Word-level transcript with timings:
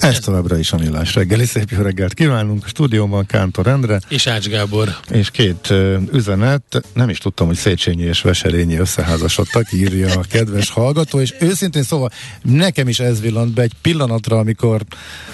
Ez 0.00 0.18
továbbra 0.18 0.58
is 0.58 0.72
a 0.72 0.76
millás 0.76 1.14
reggeli. 1.14 1.44
Szép 1.44 1.70
jó 1.70 1.80
reggelt 1.80 2.14
kívánunk. 2.14 2.64
A 2.64 2.68
stúdióban 2.68 3.26
Kántor 3.26 3.66
Endre. 3.66 4.00
És 4.08 4.26
Ács 4.26 4.46
Gábor. 4.46 4.96
És 5.10 5.30
két 5.30 5.70
uh, 5.70 5.96
üzenet. 6.12 6.82
Nem 6.94 7.08
is 7.08 7.18
tudtam, 7.18 7.46
hogy 7.46 7.56
Széchenyi 7.56 8.02
és 8.02 8.20
Veselényi 8.20 8.76
összeházasodtak, 8.76 9.72
írja 9.72 10.12
a 10.12 10.24
kedves 10.30 10.70
hallgató. 10.70 11.20
És 11.20 11.34
őszintén 11.40 11.82
szóval 11.82 12.10
nekem 12.42 12.88
is 12.88 13.00
ez 13.00 13.20
villant 13.20 13.54
be 13.54 13.62
egy 13.62 13.72
pillanatra, 13.82 14.38
amikor 14.38 14.82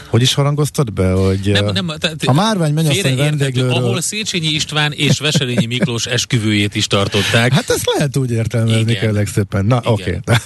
hogy 0.08 0.22
is 0.22 0.34
harangoztad 0.34 0.92
be, 0.92 1.12
hogy 1.12 1.50
nem, 1.52 1.64
nem, 1.64 1.92
tehát, 1.98 2.22
a 2.24 2.32
Márvány 2.32 2.72
mennyasszony 2.72 3.16
vendéglőről... 3.16 3.72
Ahol 3.72 4.00
Széchenyi 4.00 4.46
István 4.46 4.92
és 4.92 5.18
Veselényi 5.18 5.66
Miklós 5.66 6.06
esküvőjét 6.06 6.74
is 6.74 6.86
tartották. 6.86 7.52
Hát 7.52 7.70
ezt 7.70 7.90
lehet 7.94 8.16
úgy 8.16 8.30
értelmezni 8.30 8.94
kell 8.94 9.24
szépen. 9.24 9.64
Na, 9.64 9.80
oké. 9.84 10.20
Okay. 10.24 10.36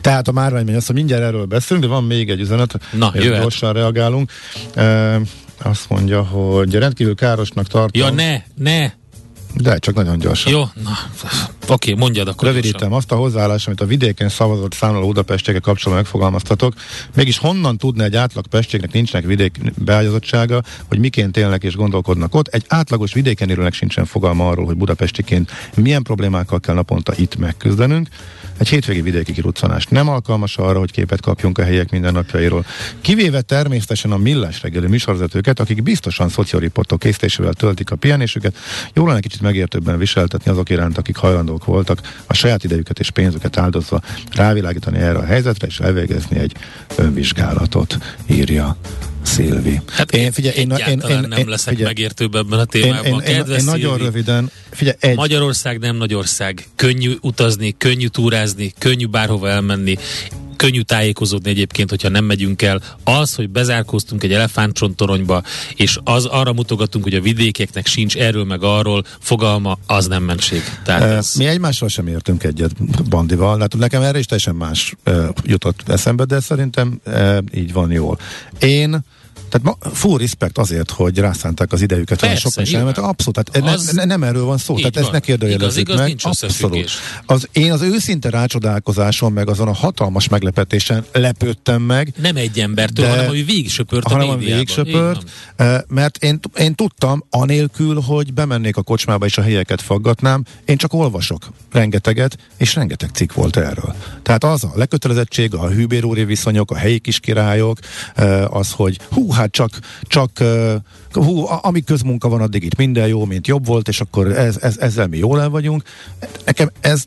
Tehát 0.00 0.28
a 0.28 0.32
Márvány 0.32 0.64
mennyasszony, 0.64 0.96
mindjárt 0.96 1.22
erről 1.22 1.44
beszélünk, 1.44 1.86
de 1.86 1.92
van 1.92 2.04
még 2.04 2.30
egy 2.30 2.40
üzenet. 2.40 2.78
Na, 2.92 3.12
jöhet 3.14 3.52
gyorsan 3.64 3.72
reagálunk. 3.72 4.30
E, 4.74 5.20
azt 5.62 5.88
mondja, 5.88 6.22
hogy 6.22 6.74
rendkívül 6.74 7.14
károsnak 7.14 7.66
tartom. 7.66 8.02
Ja, 8.02 8.10
ne, 8.10 8.42
ne! 8.54 8.92
De 9.56 9.78
csak 9.78 9.94
nagyon 9.94 10.18
gyorsan. 10.18 10.52
Jó, 10.52 10.62
na, 10.84 10.98
oké, 11.68 11.92
mondjad 11.92 12.28
akkor. 12.28 12.48
Rövidítem 12.48 12.78
gyorsan. 12.78 12.98
azt 12.98 13.12
a 13.12 13.16
hozzáállás, 13.16 13.66
amit 13.66 13.80
a 13.80 13.86
vidéken 13.86 14.28
szavazott 14.28 14.74
számoló 14.74 15.06
Budapestieke 15.06 15.58
kapcsolatban 15.58 15.96
megfogalmaztatok. 15.96 16.74
Mégis 17.14 17.38
honnan 17.38 17.78
tudna 17.78 18.04
egy 18.04 18.16
átlag 18.16 18.46
pestségnek 18.46 18.92
nincsenek 18.92 19.26
vidék 19.26 19.58
beágyazottsága, 19.78 20.62
hogy 20.88 20.98
miként 20.98 21.36
élnek 21.36 21.62
és 21.62 21.76
gondolkodnak 21.76 22.34
ott. 22.34 22.46
Egy 22.46 22.64
átlagos 22.68 23.12
vidéken 23.12 23.50
élőnek 23.50 23.72
sincsen 23.72 24.04
fogalma 24.04 24.48
arról, 24.48 24.64
hogy 24.64 24.76
budapestiként 24.76 25.50
milyen 25.74 26.02
problémákkal 26.02 26.60
kell 26.60 26.74
naponta 26.74 27.12
itt 27.16 27.36
megküzdenünk. 27.36 28.08
Egy 28.58 28.68
hétvégi 28.68 29.00
vidéki 29.00 29.32
kiruccanás 29.32 29.86
nem 29.86 30.08
alkalmas 30.08 30.56
arra, 30.56 30.78
hogy 30.78 30.90
képet 30.90 31.20
kapjunk 31.20 31.58
a 31.58 31.62
helyek 31.62 31.90
mindennapjairól. 31.90 32.64
Kivéve 33.00 33.40
természetesen 33.40 34.12
a 34.12 34.16
millás 34.16 34.62
reggeli 34.62 34.86
műsorvezetőket, 34.86 35.60
akik 35.60 35.82
biztosan 35.82 36.28
szocioriportok 36.28 36.98
készítésével 36.98 37.52
töltik 37.52 37.90
a 37.90 37.96
pihenésüket, 37.96 38.56
jól 38.94 39.08
lenne 39.08 39.20
kicsit 39.20 39.40
megértőbben 39.40 39.98
viseltetni 39.98 40.50
azok 40.50 40.70
iránt, 40.70 40.98
akik 40.98 41.16
hajlandók 41.16 41.64
voltak 41.64 42.00
a 42.26 42.34
saját 42.34 42.64
idejüket 42.64 42.98
és 42.98 43.10
pénzüket 43.10 43.56
áldozva 43.56 44.00
rávilágítani 44.32 44.98
erre 44.98 45.18
a 45.18 45.24
helyzetre, 45.24 45.66
és 45.66 45.80
elvégezni 45.80 46.38
egy 46.38 46.56
önvizsgálatot, 46.96 47.98
írja 48.26 48.76
Szilvi. 49.24 49.80
Hát 49.90 50.12
én, 50.12 50.32
figyelj, 50.32 50.56
én, 50.56 50.70
én, 50.70 51.02
én, 51.08 51.18
nem 51.28 51.38
én, 51.38 51.46
leszek 51.46 51.68
figyelj, 51.68 51.86
megértőbb 51.86 52.34
ebben 52.34 52.58
a 52.58 52.64
témában. 52.64 53.22
Én, 53.22 53.34
én, 53.34 53.44
én, 53.46 53.54
én 53.58 53.64
nagyon 53.64 53.98
röviden. 53.98 54.50
Figyelj, 54.70 54.96
egy... 55.00 55.16
Magyarország 55.16 55.78
nem 55.78 55.96
nagy 55.96 56.14
ország. 56.14 56.66
Könnyű 56.76 57.14
utazni, 57.20 57.74
könnyű 57.78 58.06
túrázni, 58.06 58.72
könnyű 58.78 59.06
bárhova 59.06 59.48
elmenni 59.48 59.98
könnyű 60.56 60.80
tájékozódni 60.80 61.50
egyébként, 61.50 61.90
hogyha 61.90 62.08
nem 62.08 62.24
megyünk 62.24 62.62
el. 62.62 62.80
Az, 63.04 63.34
hogy 63.34 63.50
bezárkóztunk 63.50 64.22
egy 64.22 64.32
elefántcsontoronyba, 64.32 65.42
és 65.74 65.98
az 66.04 66.24
arra 66.24 66.52
mutogatunk, 66.52 67.04
hogy 67.04 67.14
a 67.14 67.20
vidékeknek 67.20 67.86
sincs 67.86 68.16
erről 68.16 68.44
meg 68.44 68.62
arról 68.62 69.04
fogalma, 69.18 69.78
az 69.86 70.06
nem 70.06 70.22
mentség. 70.22 70.62
Tehát 70.84 71.02
ez... 71.02 71.34
Mi 71.34 71.46
egymással 71.46 71.88
sem 71.88 72.06
értünk 72.06 72.44
egyet 72.44 73.04
Bandival. 73.08 73.60
Hát 73.60 73.76
nekem 73.76 74.02
erre 74.02 74.18
is 74.18 74.26
teljesen 74.26 74.54
más 74.54 74.94
uh, 75.06 75.28
jutott 75.44 75.88
eszembe, 75.88 76.24
de 76.24 76.40
szerintem 76.40 77.00
uh, 77.06 77.38
így 77.54 77.72
van 77.72 77.90
jól. 77.90 78.18
Én 78.58 79.04
tehát 79.54 79.78
ma, 79.80 79.90
full 79.90 80.18
respect 80.18 80.58
azért, 80.58 80.90
hogy 80.90 81.18
rászánták 81.18 81.72
az 81.72 81.82
idejüket, 81.82 82.20
Persze, 82.20 82.36
sokan 82.36 82.64
is 82.64 82.72
elment. 82.72 82.98
Abszolút, 82.98 83.50
tehát 83.50 83.74
az 83.74 83.90
ne, 83.90 84.04
nem 84.04 84.22
erről 84.22 84.44
van 84.44 84.58
szó, 84.58 84.76
tehát 84.76 84.94
van. 84.94 85.02
ezt 85.02 85.12
ne 85.12 85.20
kérdőjelezzük 85.20 85.88
meg. 85.88 86.06
Nincs 86.06 86.24
Abszolút. 86.24 86.90
Az, 87.26 87.48
én 87.52 87.72
az 87.72 87.80
őszinte 87.82 88.30
rácsodálkozáson, 88.30 89.32
meg 89.32 89.48
azon 89.48 89.68
a 89.68 89.72
hatalmas 89.72 90.28
meglepetésen 90.28 91.04
lepődtem 91.12 91.82
meg. 91.82 92.12
Nem 92.20 92.36
egy 92.36 92.60
embertől, 92.60 93.04
de, 93.04 93.10
hanem 93.10 93.28
ami 93.28 93.42
végigsöpört 93.42 94.08
hanem 94.08 94.28
a 94.28 94.36
végigsöpört, 94.36 95.30
eh, 95.56 95.80
mert 95.88 96.16
én, 96.16 96.40
én 96.58 96.74
tudtam, 96.74 97.24
anélkül, 97.30 98.00
hogy 98.00 98.32
bemennék 98.32 98.76
a 98.76 98.82
kocsmába 98.82 99.26
és 99.26 99.38
a 99.38 99.42
helyeket 99.42 99.82
faggatnám, 99.82 100.44
én 100.64 100.76
csak 100.76 100.92
olvasok 100.92 101.48
rengeteget, 101.72 102.36
és 102.56 102.74
rengeteg 102.74 103.10
cikk 103.12 103.32
volt 103.32 103.56
erről. 103.56 103.94
Tehát 104.22 104.44
az 104.44 104.64
a 104.64 104.72
lekötelezettség, 104.74 105.54
a 105.54 105.68
hűbérúri 105.68 106.24
viszonyok, 106.24 106.70
a 106.70 106.76
helyi 106.76 106.98
kiskirályok, 106.98 107.78
eh, 108.14 108.56
az, 108.56 108.70
hogy 108.70 108.98
hú, 109.10 109.30
hát 109.30 109.43
csak, 109.50 109.70
csak 110.02 110.30
hú, 111.12 111.44
amíg 111.46 111.84
közmunka 111.84 112.28
van, 112.28 112.40
addig 112.40 112.64
itt 112.64 112.76
minden 112.76 113.06
jó, 113.06 113.24
mint 113.24 113.46
jobb 113.46 113.66
volt, 113.66 113.88
és 113.88 114.00
akkor 114.00 114.32
ez, 114.32 114.56
ez, 114.60 114.78
ezzel 114.78 115.06
mi 115.06 115.16
jól 115.16 115.40
el 115.40 115.48
vagyunk. 115.48 115.82
Nekem 116.44 116.70
ez 116.80 117.04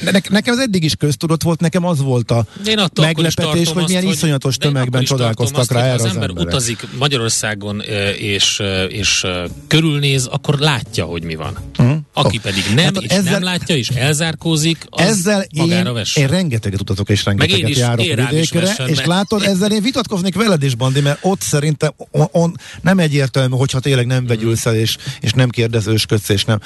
ne, 0.00 0.10
nekem 0.28 0.54
ez 0.54 0.58
eddig 0.60 0.84
is 0.84 0.94
köztudott 0.94 1.42
volt, 1.42 1.60
nekem 1.60 1.84
az 1.84 2.00
volt 2.00 2.30
a 2.30 2.46
Én 2.66 2.80
meglepetés, 2.94 3.68
hogy 3.68 3.84
milyen 3.86 4.06
azt, 4.06 4.14
iszonyatos 4.14 4.56
tömegben 4.56 5.04
csodálkoztak 5.04 5.72
rá 5.72 5.82
erre 5.82 5.92
az, 5.92 6.00
az 6.00 6.10
ember 6.10 6.28
emberek. 6.28 6.52
utazik 6.52 6.86
Magyarországon 6.98 7.80
és, 8.18 8.62
és 8.88 9.26
körülnéz, 9.66 10.26
akkor 10.26 10.58
látja, 10.58 11.04
hogy 11.04 11.22
mi 11.22 11.34
van. 11.34 11.56
Uh-huh. 11.78 11.96
Aki 12.12 12.36
oh. 12.36 12.42
pedig 12.42 12.62
nem, 12.74 12.84
hát 12.84 13.02
és 13.02 13.10
ezzel, 13.10 13.32
nem 13.32 13.42
látja, 13.42 13.76
és 13.76 13.88
elzárkózik, 13.88 14.86
az 14.90 15.06
ezzel 15.06 15.46
magára 15.56 15.98
én, 15.98 16.04
én 16.14 16.26
rengeteget 16.26 16.80
utazok, 16.80 17.08
és 17.08 17.24
rengeteget 17.24 17.68
is, 17.68 17.76
járok 17.76 18.04
vidékre, 18.06 18.60
vessen, 18.60 18.88
és 18.88 19.04
látod, 19.04 19.42
ezzel 19.42 19.72
én 19.72 19.82
vitatkoznék 19.82 20.34
veled 20.34 20.62
is, 20.62 20.74
Bandi, 20.74 21.00
mert 21.00 21.18
ott 21.22 21.40
szerintem 21.40 21.92
on, 22.10 22.28
on, 22.32 22.56
nem 22.82 22.98
egyértelmű, 22.98 23.56
hogyha 23.56 23.80
tényleg 23.80 24.06
nem 24.06 24.26
vegyülsz 24.26 24.66
el, 24.66 24.74
és, 24.74 24.96
és 25.20 25.32
nem 25.32 25.48
kérdezősködsz, 25.48 26.28
és 26.28 26.44
nem. 26.44 26.60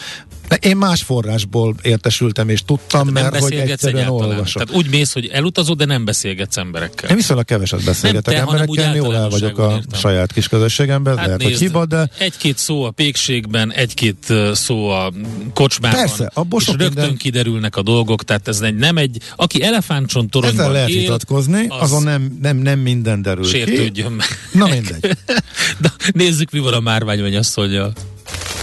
Én 0.61 0.77
más 0.77 1.03
forrásból 1.03 1.75
értesültem, 1.83 2.49
és 2.49 2.63
tudtam, 2.63 3.05
hát 3.05 3.33
mert 3.33 3.39
hogy 3.39 3.55
egyszerűen 3.55 4.09
olvasok. 4.09 4.63
Tehát 4.63 4.83
úgy 4.83 4.91
mész, 4.91 5.13
hogy 5.13 5.27
elutazod, 5.27 5.79
de 5.79 5.85
nem 5.85 6.05
beszélgetsz 6.05 6.57
emberekkel. 6.57 7.11
Én 7.11 7.17
viszonylag 7.17 7.45
keveset 7.45 7.85
beszélgetek 7.85 8.35
nem 8.35 8.45
te, 8.45 8.51
emberekkel, 8.51 8.97
jól 8.97 9.17
el 9.17 9.29
vagyok 9.29 9.59
a 9.59 9.73
értem. 9.75 10.01
saját 10.01 10.33
kis 10.33 10.49
közösségemben, 10.49 11.17
hát 11.17 11.27
lehet, 11.27 11.41
nézd, 11.41 11.53
hogy 11.53 11.61
hiba, 11.61 11.87
de... 11.87 12.11
Egy-két 12.19 12.59
szó 12.59 12.85
a 12.85 12.91
pékségben, 12.91 13.73
egy-két 13.73 14.33
szó 14.53 14.89
a 14.89 15.13
kocsmában, 15.55 15.99
Persze, 15.99 16.31
abból 16.35 16.61
és 16.61 16.67
rögtön 16.67 16.87
minden... 16.87 17.17
kiderülnek 17.17 17.77
a 17.77 17.83
dolgok, 17.83 18.25
tehát 18.25 18.49
ez 18.49 18.61
egy, 18.61 18.77
nem 18.77 18.97
egy, 18.97 19.19
aki 19.37 19.63
elefántcsontoronyban 19.63 20.61
Ezzel 20.61 20.73
lehet 20.73 20.89
él, 20.89 21.01
vitatkozni, 21.01 21.67
az 21.69 21.77
azon 21.81 22.03
nem, 22.03 22.39
nem, 22.43 22.57
nem 22.57 22.79
minden 22.79 23.23
derül 23.23 23.45
Sértődjön 23.45 24.13
meg. 24.13 24.27
Na 24.53 24.67
mindegy. 24.67 25.01
de 25.83 25.93
nézzük, 26.13 26.51
mi 26.51 26.59
van 26.59 26.73
a 26.73 26.81
márvány. 26.81 27.19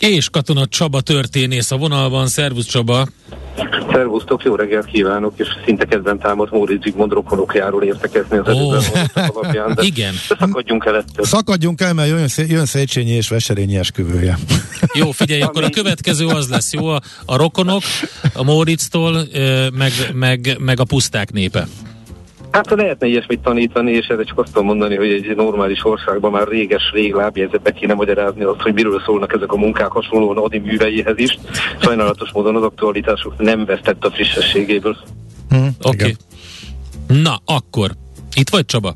És 0.00 0.28
Katona 0.30 0.66
Csaba 0.66 1.00
történész 1.00 1.70
a 1.70 1.76
vonalban. 1.76 2.26
Szervusz 2.26 2.66
Csaba! 2.66 3.06
Szervusztok, 3.92 4.42
jó 4.42 4.54
reggelt 4.54 4.84
kívánok, 4.84 5.32
és 5.36 5.48
szinte 5.64 5.84
kedven 5.84 6.18
támadt 6.18 6.50
Móricz 6.50 6.82
Zsigmond 6.82 7.12
rokonokjáról 7.12 7.82
értekezni 7.82 8.38
az 8.38 8.48
oh. 8.48 8.84
alapján, 9.34 9.74
de, 9.74 9.82
Igen. 9.82 10.14
de 10.28 10.36
szakadjunk 10.38 10.84
el 10.84 10.96
ettől. 10.96 11.24
Szakadjunk 11.24 11.80
el, 11.80 11.92
mert 11.92 12.08
jön, 12.08 12.48
jön 12.48 12.66
Széchenyi 12.66 13.10
és 13.10 13.28
Veserényi 13.28 13.76
esküvője. 13.76 14.38
Jó, 14.98 15.10
figyelj, 15.10 15.40
akkor 15.40 15.64
a 15.64 15.70
következő 15.70 16.26
az 16.26 16.48
lesz, 16.48 16.72
jó? 16.72 16.86
A, 16.86 17.00
a 17.24 17.36
rokonok, 17.36 17.82
a 18.34 18.42
Móricztól, 18.42 19.26
meg, 19.72 19.92
meg, 20.12 20.56
meg 20.58 20.80
a 20.80 20.84
puszták 20.84 21.32
népe. 21.32 21.66
Hát 22.50 22.70
lehetne 22.70 23.06
ilyesmit 23.06 23.40
tanítani, 23.40 23.92
és 23.92 24.06
ezzel 24.06 24.24
csak 24.24 24.38
azt 24.38 24.52
tudom 24.52 24.66
mondani, 24.66 24.96
hogy 24.96 25.08
egy 25.08 25.36
normális 25.36 25.84
országban 25.84 26.30
már 26.30 26.48
réges-rég 26.48 27.14
lábjegyzetbe 27.14 27.72
kéne 27.72 27.94
magyarázni 27.94 28.42
azt, 28.42 28.60
hogy 28.60 28.72
miről 28.74 29.02
szólnak 29.04 29.32
ezek 29.32 29.52
a 29.52 29.56
munkák 29.56 29.90
hasonlóan 29.90 30.36
Adi 30.36 30.58
műveihez 30.58 31.18
is. 31.18 31.38
Sajnálatos 31.80 32.30
módon 32.32 32.56
az 32.56 32.62
aktualitásuk 32.62 33.38
nem 33.38 33.64
vesztett 33.64 34.04
a 34.04 34.10
frissességéből. 34.10 34.96
Mm, 35.54 35.66
Oké. 35.82 35.96
Okay. 35.96 36.14
Na, 37.22 37.40
akkor. 37.44 37.90
Itt 38.34 38.48
vagy 38.48 38.64
Csaba? 38.64 38.94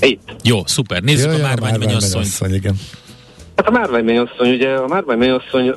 Itt. 0.00 0.34
Jó, 0.42 0.66
szuper. 0.66 1.02
Nézzük 1.02 1.30
Jaj, 1.30 1.40
a 1.40 1.42
márványmennyasszony. 1.42 2.54
igen. 2.54 2.74
Hát 3.56 3.68
a 3.68 3.70
márványmennyasszony, 3.70 4.50
ugye 4.50 4.74
a 4.74 4.86
márványmennyasszony 4.86 5.74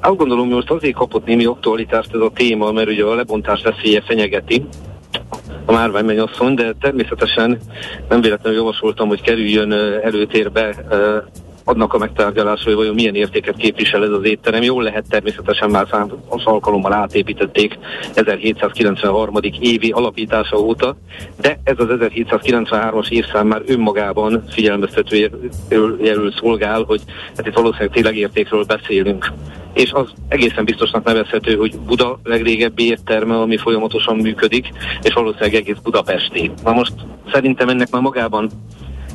azt 0.00 0.16
gondolom, 0.16 0.46
hogy 0.46 0.54
most 0.54 0.70
azért 0.70 0.94
kapott 0.94 1.26
némi 1.26 1.44
aktualitást 1.44 2.14
ez 2.14 2.20
a 2.20 2.30
téma, 2.34 2.72
mert 2.72 2.88
ugye 2.88 3.04
a 3.04 3.14
lebontás 3.14 3.62
veszélye 3.62 4.02
fenyegeti 4.06 4.64
a 5.64 5.72
márványmennyasszony, 5.72 6.54
de 6.54 6.72
természetesen 6.80 7.58
nem 8.08 8.20
véletlenül 8.20 8.58
javasoltam, 8.58 9.08
hogy 9.08 9.20
kerüljön 9.20 9.72
előtérbe 10.02 10.74
adnak 11.70 11.94
a 11.94 11.98
megtárgyalásra, 11.98 12.64
hogy 12.64 12.74
vajon 12.74 12.94
milyen 12.94 13.14
értéket 13.14 13.56
képvisel 13.56 14.04
ez 14.04 14.10
az 14.10 14.24
étterem. 14.24 14.62
Jól 14.62 14.82
lehet 14.82 15.04
természetesen 15.08 15.70
már 15.70 15.86
számos 15.90 16.44
alkalommal 16.44 16.92
átépítették 16.92 17.78
1793. 18.14 19.34
évi 19.60 19.90
alapítása 19.90 20.56
óta, 20.56 20.96
de 21.40 21.60
ez 21.64 21.74
az 21.78 21.86
1793-as 21.90 23.10
évszám 23.10 23.46
már 23.46 23.62
önmagában 23.66 24.44
figyelmeztető 24.48 25.30
jelül 26.02 26.32
szolgál, 26.32 26.82
hogy 26.82 27.00
hát 27.36 27.46
itt 27.46 27.54
valószínűleg 27.54 27.92
tényleg 27.92 28.16
értékről 28.16 28.64
beszélünk 28.64 29.32
és 29.74 29.92
az 29.92 30.12
egészen 30.28 30.64
biztosnak 30.64 31.04
nevezhető, 31.04 31.56
hogy 31.56 31.78
Buda 31.78 32.18
legrégebbi 32.22 32.88
étterme, 32.88 33.40
ami 33.40 33.56
folyamatosan 33.56 34.16
működik, 34.16 34.68
és 35.02 35.14
valószínűleg 35.14 35.54
egész 35.54 35.76
Budapesti. 35.82 36.50
Na 36.64 36.72
most 36.72 36.92
szerintem 37.32 37.68
ennek 37.68 37.90
már 37.90 38.02
magában 38.02 38.50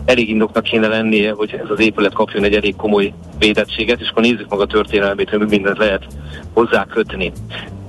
elég 0.06 0.30
indoknak 0.30 0.64
kéne 0.64 0.88
lennie, 0.88 1.32
hogy 1.32 1.60
ez 1.64 1.70
az 1.70 1.80
épület 1.80 2.14
kapjon 2.14 2.44
egy 2.44 2.56
elég 2.56 2.76
komoly 2.76 3.14
védettséget, 3.40 4.00
és 4.00 4.10
akkor 4.10 4.24
nézzük 4.24 4.50
meg 4.50 4.60
a 4.60 4.66
történelmét, 4.66 5.30
hogy 5.30 5.40
mindent 5.40 5.78
lehet 5.78 6.04
hozzá 6.54 6.86
kötni. 6.86 7.32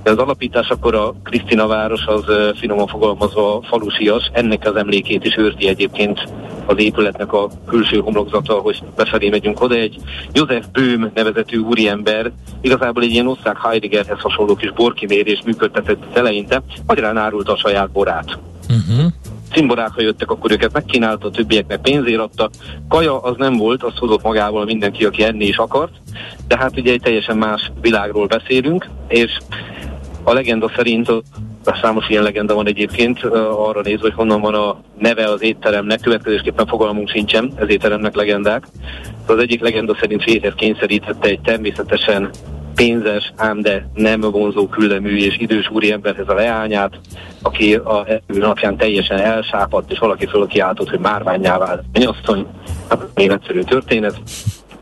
De 0.03 0.11
az 0.13 0.17
alapítás 0.17 0.69
akkor 0.69 0.95
a 0.95 1.13
Krisztina 1.23 1.67
város 1.67 2.05
az 2.05 2.23
finoman 2.55 2.87
fogalmazva 2.87 3.61
falusias, 3.67 4.29
ennek 4.33 4.67
az 4.69 4.75
emlékét 4.75 5.25
is 5.25 5.37
őrti 5.37 5.67
egyébként 5.67 6.27
az 6.65 6.79
épületnek 6.79 7.33
a 7.33 7.49
külső 7.65 7.99
homlokzata, 7.99 8.53
hogy 8.53 8.83
befelé 8.95 9.29
megyünk 9.29 9.61
oda. 9.61 9.75
Egy 9.75 9.95
József 10.33 10.65
Böhm 10.71 11.05
nevezetű 11.13 11.57
úriember, 11.57 12.31
igazából 12.61 13.03
egy 13.03 13.11
ilyen 13.11 13.27
osztrák 13.27 13.57
Heideggerhez 13.57 14.19
hasonló 14.19 14.55
kis 14.55 14.71
borkimérés 14.71 15.41
működtetett 15.45 16.17
eleinte, 16.17 16.61
magyarán 16.85 17.17
árulta 17.17 17.51
a 17.51 17.57
saját 17.57 17.91
borát. 17.91 18.39
Uh-huh 18.69 19.11
cimborák, 19.51 19.91
jöttek, 19.97 20.31
akkor 20.31 20.51
őket 20.51 20.73
megkínálta, 20.73 21.27
a 21.27 21.31
többieknek 21.31 21.81
pénzért 21.81 22.19
adta. 22.19 22.49
Kaja 22.87 23.21
az 23.21 23.35
nem 23.37 23.57
volt, 23.57 23.83
azt 23.83 23.97
hozott 23.97 24.23
magával 24.23 24.65
mindenki, 24.65 25.05
aki 25.05 25.23
enni 25.23 25.45
is 25.45 25.57
akart, 25.57 25.91
de 26.47 26.57
hát 26.57 26.77
ugye 26.77 26.91
egy 26.91 27.01
teljesen 27.01 27.37
más 27.37 27.71
világról 27.81 28.27
beszélünk, 28.27 28.87
és 29.07 29.37
a 30.23 30.33
legenda 30.33 30.71
szerint 30.75 31.11
számos 31.81 32.09
ilyen 32.09 32.23
legenda 32.23 32.53
van 32.53 32.67
egyébként, 32.67 33.23
arra 33.23 33.81
nézve, 33.81 34.01
hogy 34.01 34.13
honnan 34.13 34.41
van 34.41 34.53
a 34.53 34.81
neve 34.99 35.23
az 35.25 35.43
étteremnek, 35.43 35.99
következésképpen 35.99 36.67
fogalmunk 36.67 37.09
sincsen, 37.09 37.51
ez 37.55 37.69
étteremnek 37.69 38.15
legendák. 38.15 38.67
Az 39.25 39.37
egyik 39.37 39.61
legenda 39.61 39.97
szerint 39.99 40.23
férhez 40.23 40.53
kényszerítette 40.55 41.27
egy 41.27 41.41
természetesen 41.41 42.29
pénzes, 42.77 43.33
ám 43.35 43.61
de 43.61 43.89
nem 43.93 44.19
vonzó 44.19 44.67
küllemű 44.67 45.17
és 45.17 45.37
idős 45.37 45.69
úriemberhez 45.69 46.27
a 46.27 46.33
leányát, 46.33 46.99
aki 47.41 47.73
a 47.73 48.07
napján 48.25 48.77
teljesen 48.77 49.19
elsápadt, 49.19 49.91
és 49.91 49.99
valaki 49.99 50.25
fölkiáltott, 50.25 50.89
hogy 50.89 50.99
márványá 50.99 51.57
vált. 51.57 51.83
Mennyasszony, 51.93 52.45
hát 52.89 53.05
én 53.15 53.31
egyszerű 53.31 53.61
történet, 53.61 54.21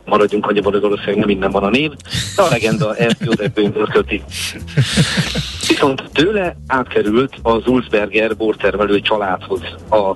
maradjunk 0.05 0.47
annyiban, 0.47 0.71
hogy 0.71 0.81
valószínűleg 0.81 1.17
nem 1.17 1.27
minden 1.27 1.51
van 1.51 1.63
a 1.63 1.69
név, 1.69 1.91
de 2.35 2.41
a 2.41 2.47
legenda 2.49 2.95
ezt 2.95 3.17
József 3.19 3.51
Böhmből 3.53 3.87
köti. 3.87 4.23
Viszont 5.67 6.03
tőle 6.13 6.55
átkerült 6.67 7.35
a 7.41 7.59
Zulzberger 7.59 8.35
bortermelő 8.35 8.99
családhoz 8.99 9.61
a 9.89 10.15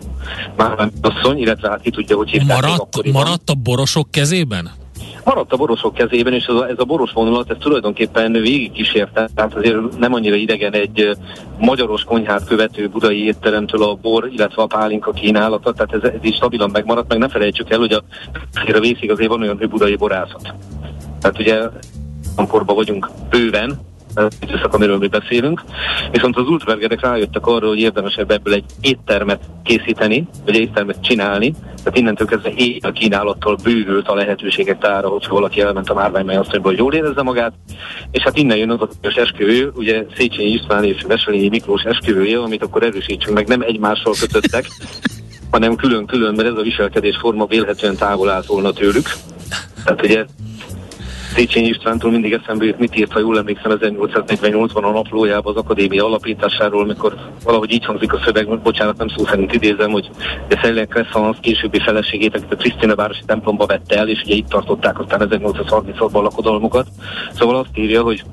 Márványasszony, 0.57 1.37
illetve 1.37 1.69
hát 1.69 1.81
ki 1.81 1.89
tudja, 1.89 2.17
hogy 2.17 2.29
hívták 2.29 2.61
maradt, 2.61 3.11
maradt 3.11 3.49
a 3.49 3.53
borosok 3.53 4.11
kezében? 4.11 4.71
Maradt 5.29 5.53
a 5.53 5.57
borosok 5.57 5.93
kezében, 5.93 6.33
és 6.33 6.45
ez 6.45 6.55
a, 6.55 6.67
ez 6.67 6.75
a 6.77 6.83
boros 6.83 7.11
vonulat, 7.11 7.49
ez 7.49 7.57
tulajdonképpen 7.59 8.31
végig 8.31 8.71
kísérte, 8.71 9.29
tehát 9.35 9.55
azért 9.55 9.97
nem 9.99 10.13
annyira 10.13 10.35
idegen 10.35 10.73
egy 10.73 11.17
magyaros 11.59 12.03
konyhát 12.03 12.45
követő 12.45 12.87
budai 12.87 13.25
étteremtől 13.25 13.83
a 13.83 13.93
bor, 13.93 14.29
illetve 14.31 14.61
a 14.61 14.65
pálinka 14.65 15.11
kínálata, 15.11 15.73
tehát 15.73 15.93
ez, 15.93 16.11
ez 16.11 16.19
is 16.21 16.35
stabilan 16.35 16.69
megmaradt, 16.69 17.09
meg 17.09 17.17
ne 17.17 17.29
felejtsük 17.29 17.69
el, 17.69 17.79
hogy 17.79 17.93
a, 17.93 18.03
a 18.73 18.79
vészig 18.79 19.11
azért 19.11 19.29
van 19.29 19.41
olyan, 19.41 19.57
hogy 19.57 19.69
budai 19.69 19.95
borászat. 19.95 20.53
Tehát 21.21 21.39
ugye 21.39 21.59
korban 22.47 22.75
vagyunk 22.75 23.09
bőven, 23.29 23.79
időszak, 24.41 24.73
amiről 24.73 24.97
mi 24.97 25.07
beszélünk. 25.07 25.63
Viszont 26.11 26.37
az 26.37 26.47
ultrabergerek 26.47 27.01
rájöttek 27.01 27.45
arra, 27.45 27.67
hogy 27.67 27.79
érdemesebb 27.79 28.31
ebből 28.31 28.53
egy 28.53 28.63
éttermet 28.81 29.41
készíteni, 29.63 30.27
vagy 30.45 30.55
éttermet 30.55 31.01
csinálni, 31.01 31.51
tehát 31.51 31.97
innentől 31.97 32.27
kezdve 32.27 32.51
a 32.81 32.91
kínálattal 32.91 33.57
bővült 33.63 34.07
a 34.07 34.15
lehetőségek 34.15 34.77
tára, 34.77 35.07
hogyha 35.07 35.33
valaki 35.33 35.61
elment 35.61 35.89
a 35.89 36.11
azt, 36.39 36.57
hogy 36.61 36.77
jól 36.77 36.93
érezze 36.93 37.21
magát, 37.21 37.53
és 38.11 38.23
hát 38.23 38.37
innen 38.37 38.57
jön 38.57 38.69
az 38.69 38.81
a 38.81 39.19
esküvő, 39.19 39.71
ugye 39.75 40.05
Széchenyi 40.15 40.49
István 40.49 40.83
és 40.83 41.03
Veselényi 41.07 41.49
Miklós 41.49 41.83
esküvője, 41.83 42.39
amit 42.39 42.63
akkor 42.63 42.83
erősítsünk 42.83 43.35
meg, 43.35 43.47
nem 43.47 43.61
egymással 43.61 44.13
kötöttek, 44.19 44.65
hanem 45.51 45.75
külön-külön, 45.75 46.35
mert 46.35 46.47
ez 46.47 46.57
a 46.57 46.61
viselkedés 46.61 47.17
forma 47.17 47.45
vélhetően 47.45 47.95
távol 47.95 48.29
állt 48.29 48.45
volna 48.45 48.71
tőlük. 48.71 49.09
Tehát 49.83 50.03
ugye 50.03 50.25
Széchenyi 51.35 51.67
Istvántól 51.67 52.11
mindig 52.11 52.33
eszembe 52.33 52.65
jut, 52.65 52.79
mit 52.79 52.95
írt, 52.95 53.11
ha 53.11 53.19
jól 53.19 53.37
emlékszem, 53.37 53.77
1848-ban 53.79 54.83
a 54.83 54.91
naplójában 54.91 55.55
az 55.55 55.61
akadémia 55.61 56.05
alapításáról, 56.05 56.85
mikor 56.85 57.15
valahogy 57.43 57.71
így 57.71 57.85
hangzik 57.85 58.13
a 58.13 58.19
szöveg, 58.25 58.59
bocsánat, 58.59 58.97
nem 58.97 59.07
szó 59.07 59.25
szerint 59.25 59.53
idézem, 59.53 59.91
hogy 59.91 60.09
de 60.47 60.59
Szellen 60.61 60.87
Crescens 60.87 61.37
későbbi 61.41 61.79
feleségét, 61.79 62.35
akit 62.35 62.53
a 62.53 62.55
Krisztina 62.55 62.95
városi 62.95 63.21
templomba 63.25 63.65
vette 63.65 63.97
el, 63.97 64.09
és 64.09 64.21
ugye 64.25 64.35
itt 64.35 64.47
tartották 64.47 64.99
aztán 64.99 65.27
1836-ban 65.31 66.11
a 66.11 66.21
lakodalmukat. 66.21 66.87
Szóval 67.33 67.55
azt 67.55 67.77
írja, 67.77 68.01
hogy 68.01 68.23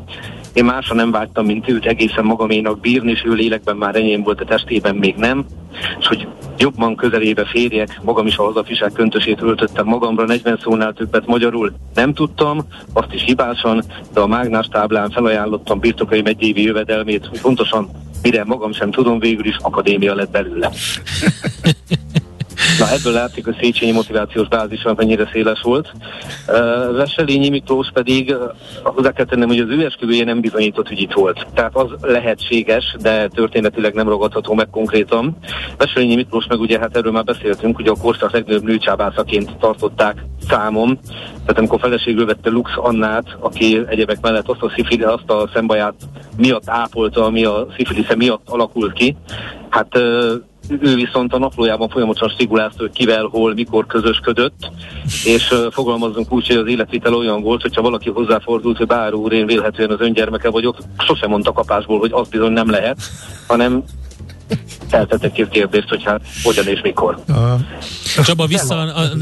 én 0.53 0.65
másra 0.65 0.95
nem 0.95 1.11
vágytam, 1.11 1.47
mint 1.47 1.69
őt 1.69 1.87
egészen 1.87 2.25
magaménak 2.25 2.81
bírni, 2.81 3.11
és 3.11 3.25
ő 3.25 3.33
lélekben 3.33 3.77
már 3.77 3.97
enyém 3.97 4.23
volt, 4.23 4.41
a 4.41 4.45
testében 4.45 4.95
még 4.95 5.15
nem. 5.17 5.47
És 5.99 6.07
hogy 6.07 6.29
jobban 6.59 6.97
közelébe 6.97 7.45
férjek, 7.45 8.01
magam 8.03 8.27
is 8.27 8.37
a 8.37 8.45
hazafisák 8.45 8.93
köntösét 8.93 9.43
öltöttem 9.43 9.87
magamra, 9.87 10.25
40 10.25 10.59
szónál 10.63 10.93
többet 10.93 11.27
magyarul 11.27 11.73
nem 11.95 12.15
tudtam, 12.15 12.67
azt 12.93 13.13
is 13.13 13.23
hibásan, 13.23 13.83
de 14.13 14.21
a 14.21 14.27
mágnás 14.27 14.67
táblán 14.67 15.11
felajánlottam 15.11 15.79
birtokai 15.79 16.23
megyévi 16.23 16.63
jövedelmét, 16.63 17.27
hogy 17.27 17.41
pontosan 17.41 17.91
mire 18.23 18.45
magam 18.45 18.73
sem 18.73 18.91
tudom, 18.91 19.19
végül 19.19 19.47
is 19.47 19.57
akadémia 19.61 20.15
lett 20.15 20.31
belőle. 20.31 20.71
Na 22.79 22.91
ebből 22.91 23.13
látszik, 23.13 23.45
hogy 23.45 23.57
Széchenyi 23.61 23.93
motivációs 23.93 24.49
bázisa 24.49 24.95
mennyire 24.97 25.29
széles 25.33 25.61
volt. 25.63 25.93
Uh, 26.49 26.97
Veselényi 26.97 27.49
Miklós 27.49 27.89
pedig 27.93 28.35
hozzá 28.83 29.13
kell 29.13 29.25
tennem, 29.25 29.49
hogy 29.49 29.59
az 29.59 29.69
ő 29.69 29.85
esküvője 29.85 30.25
nem 30.25 30.41
bizonyított, 30.41 30.89
hogy 30.89 31.01
itt 31.01 31.13
volt. 31.13 31.47
Tehát 31.55 31.77
az 31.77 31.91
lehetséges, 32.01 32.97
de 33.01 33.29
történetileg 33.29 33.95
nem 33.95 34.09
ragadható 34.09 34.55
meg 34.55 34.69
konkrétan. 34.71 35.37
Veselényi 35.79 36.15
Miklós 36.15 36.47
meg 36.49 36.61
ugye, 36.61 36.79
hát 36.79 36.97
erről 36.97 37.13
már 37.13 37.25
beszéltünk, 37.25 37.77
hogy 37.77 37.89
a 37.89 37.95
korszak 37.95 38.33
legnagyobb 38.33 38.65
nőcsábászaként 38.65 39.57
tartották 39.57 40.25
számom. 40.49 40.99
Tehát 41.41 41.59
amikor 41.59 41.81
feleségül 41.81 42.27
vette 42.27 42.51
Lux 42.51 42.71
Annát, 42.77 43.37
aki 43.41 43.81
egyebek 43.89 44.21
mellett 44.21 44.49
azt 44.49 44.63
a, 44.63 44.73
szifili, 44.75 45.03
azt 45.03 45.31
a 45.31 45.51
szembaját 45.53 45.95
miatt 46.37 46.69
ápolta, 46.69 47.25
ami 47.25 47.45
a 47.45 47.67
szifilisze 47.77 48.17
miatt 48.17 48.49
alakult 48.49 48.93
ki, 48.93 49.17
hát 49.69 49.97
uh, 49.97 50.33
ő 50.69 50.95
viszont 50.95 51.33
a 51.33 51.39
naplójában 51.39 51.89
folyamatosan 51.89 52.29
stigulázta, 52.29 52.83
hogy 52.83 52.93
kivel, 52.93 53.25
hol, 53.25 53.55
mikor 53.55 53.87
közösködött, 53.87 54.71
és 55.25 55.51
uh, 55.51 55.73
fogalmazunk 55.73 56.33
úgy, 56.33 56.47
hogy 56.47 56.57
az 56.57 56.69
életvitel 56.69 57.15
olyan 57.15 57.43
volt, 57.43 57.63
hogyha 57.63 57.83
valaki 57.83 58.11
hozzáfordult, 58.11 58.77
hogy 58.77 58.87
bár 58.87 59.15
úr, 59.15 59.33
én 59.33 59.47
vélhetően 59.47 59.91
az 59.91 60.01
öngyermeke 60.01 60.51
vagyok, 60.51 60.77
sosem 60.99 61.31
mondta 61.31 61.53
kapásból, 61.53 61.99
hogy 61.99 62.13
az 62.13 62.29
bizony 62.29 62.53
nem 62.53 62.71
lehet, 62.71 62.99
hanem 63.47 63.85
feltettek 64.89 65.33
két 65.33 65.49
kérdést, 65.49 65.89
hogy 65.89 66.05
hát 66.05 66.21
hogyan 66.43 66.67
és 66.67 66.81
mikor. 66.83 67.19
Uh, 67.29 68.25
Csaba, 68.25 68.47
vissza 68.47 68.77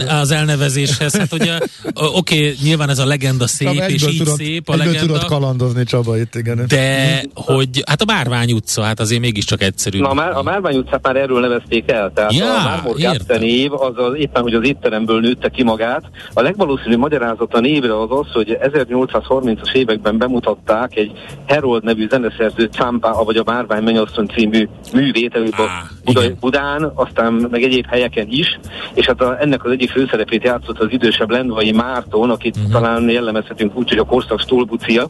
az 0.09 0.31
elnevezéshez, 0.31 1.17
hát 1.17 1.33
ugye, 1.33 1.59
oké, 1.95 2.37
okay, 2.37 2.55
nyilván 2.63 2.89
ez 2.89 2.99
a 2.99 3.07
legenda 3.07 3.47
szép, 3.47 3.69
Csaba, 3.69 3.89
és 3.89 4.07
így 4.07 4.19
tudod, 4.19 4.37
szép 4.37 4.69
a 4.69 4.77
legenda. 4.77 4.99
tudod 4.99 5.25
kalandozni 5.25 5.85
Csaba 5.85 6.19
itt, 6.19 6.35
igen. 6.35 6.65
De, 6.69 7.23
hogy, 7.35 7.83
hát 7.87 8.03
a 8.03 8.05
Márvány 8.05 8.53
utca, 8.53 8.83
hát 8.83 9.01
azért 9.01 9.21
mégiscsak 9.21 9.63
egyszerű. 9.63 10.01
Na, 10.01 10.09
a, 10.09 10.39
a 10.39 10.43
Márvány 10.43 10.77
utcát 10.77 11.03
már 11.03 11.17
erről 11.17 11.41
nevezték 11.41 11.91
el, 11.91 12.13
tehát 12.15 12.33
ja, 12.33 12.61
a 12.61 12.65
Mármor 12.65 12.97
név, 13.39 13.73
az, 13.73 13.93
az 13.97 14.15
éppen, 14.17 14.43
hogy 14.43 14.55
az 14.55 14.67
étteremből 14.67 15.21
nőtte 15.21 15.49
ki 15.49 15.63
magát. 15.63 16.03
A 16.35 16.43
legvalószínűbb 16.43 16.99
magyarázat 16.99 17.55
a 17.55 17.61
névre 17.61 18.01
az 18.01 18.11
az, 18.11 18.33
hogy 18.33 18.59
1830-as 18.61 19.75
években 19.75 20.19
bemutatták 20.19 20.97
egy 20.97 21.13
Herold 21.47 21.85
nevű 21.85 22.09
zeneszerző 22.09 22.69
Csámpá, 22.69 23.11
vagy 23.11 23.37
a 23.37 23.43
Márvány 23.47 23.83
Mennyasszony 23.83 24.27
című 24.27 24.69
művét, 24.93 25.35
ah, 25.57 25.69
Budai, 26.05 26.37
Budán, 26.41 26.93
aztán 26.95 27.33
meg 27.33 27.63
egyéb 27.63 27.87
helyeken 27.87 28.27
is, 28.31 28.59
és 28.95 29.07
hát 29.07 29.21
a, 29.21 29.41
ennek 29.41 29.65
az 29.65 29.71
egyik 29.71 29.91
főszerepét 29.91 30.45
játszott 30.45 30.79
az 30.79 30.87
idősebb 30.91 31.31
Lendvai 31.31 31.73
Márton, 31.73 32.31
akit 32.31 32.57
uh-huh. 32.57 32.73
talán 32.73 33.09
jellemezhetünk 33.09 33.77
úgy, 33.77 33.89
hogy 33.89 33.99
a 33.99 34.05
korszak 34.05 34.41
stólbucia, 34.41 35.09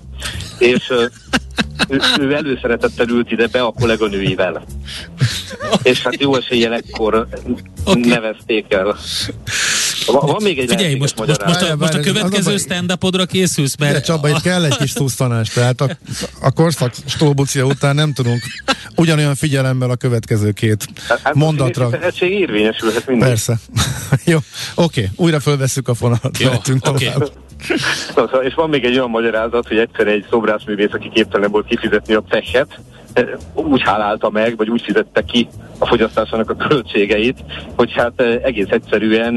és 0.58 0.92
ő, 1.88 2.00
ő 2.20 2.34
előszeretettel 2.34 3.08
ült 3.08 3.30
ide 3.30 3.46
be 3.46 3.62
a 3.62 3.72
kolléganőivel. 3.72 4.62
És 5.82 6.02
hát 6.02 6.20
jó 6.20 6.36
eséllyel 6.36 6.74
ekkor 6.74 7.26
okay. 7.84 8.08
nevezték 8.08 8.72
el. 8.72 8.96
Van, 10.06 10.26
van 10.26 10.42
még 10.42 10.58
egy 10.58 10.68
Figyelj, 10.68 10.94
most, 10.94 11.16
most, 11.18 11.44
most, 11.44 11.62
a, 11.62 11.76
most 11.76 11.94
a 11.94 12.00
következő 12.00 12.56
stand-upodra 12.56 13.24
készülsz, 13.24 13.76
mert... 13.76 13.92
De 13.92 14.00
Csaba, 14.00 14.28
itt 14.28 14.40
kell 14.40 14.64
egy 14.64 14.76
kis 14.76 14.92
tusztanás, 14.92 15.48
tehát 15.48 15.80
a, 15.80 15.88
a 16.40 16.52
korszak 16.52 16.94
stólbucia 17.06 17.64
után 17.64 17.94
nem 17.94 18.12
tudunk 18.12 18.42
ugyanolyan 18.96 19.34
figyelemmel 19.34 19.90
a 19.90 19.96
következő 19.96 20.50
két 20.50 20.86
hát, 21.08 21.20
hát 21.22 21.34
mondatra. 21.34 21.90
Hát 22.00 22.20
érvényesülhet 22.20 23.06
mindig. 23.06 23.26
Persze. 23.26 23.58
Jó, 24.24 24.38
oké, 24.74 25.00
okay, 25.00 25.10
újra 25.16 25.40
fölveszük 25.40 25.88
a 25.88 25.94
fonalat, 25.94 26.38
Jó, 26.38 26.50
okay. 26.80 27.10
Szóval, 28.14 28.42
és 28.42 28.54
van 28.54 28.68
még 28.68 28.84
egy 28.84 28.96
olyan 28.96 29.10
magyarázat, 29.10 29.68
hogy 29.68 29.76
egyszer 29.76 30.06
egy 30.06 30.26
szobrászművész, 30.30 30.92
aki 30.92 31.10
képtelen 31.14 31.50
volt 31.50 31.66
kifizetni 31.66 32.14
a 32.14 32.22
cechet, 32.28 32.78
úgy 33.54 33.82
hálálta 33.82 34.30
meg, 34.30 34.56
vagy 34.56 34.68
úgy 34.68 34.82
fizette 34.82 35.22
ki 35.22 35.48
a 35.78 35.86
fogyasztásának 35.86 36.50
a 36.50 36.56
költségeit, 36.56 37.44
hogy 37.76 37.92
hát 37.92 38.20
egész 38.20 38.70
egyszerűen 38.70 39.34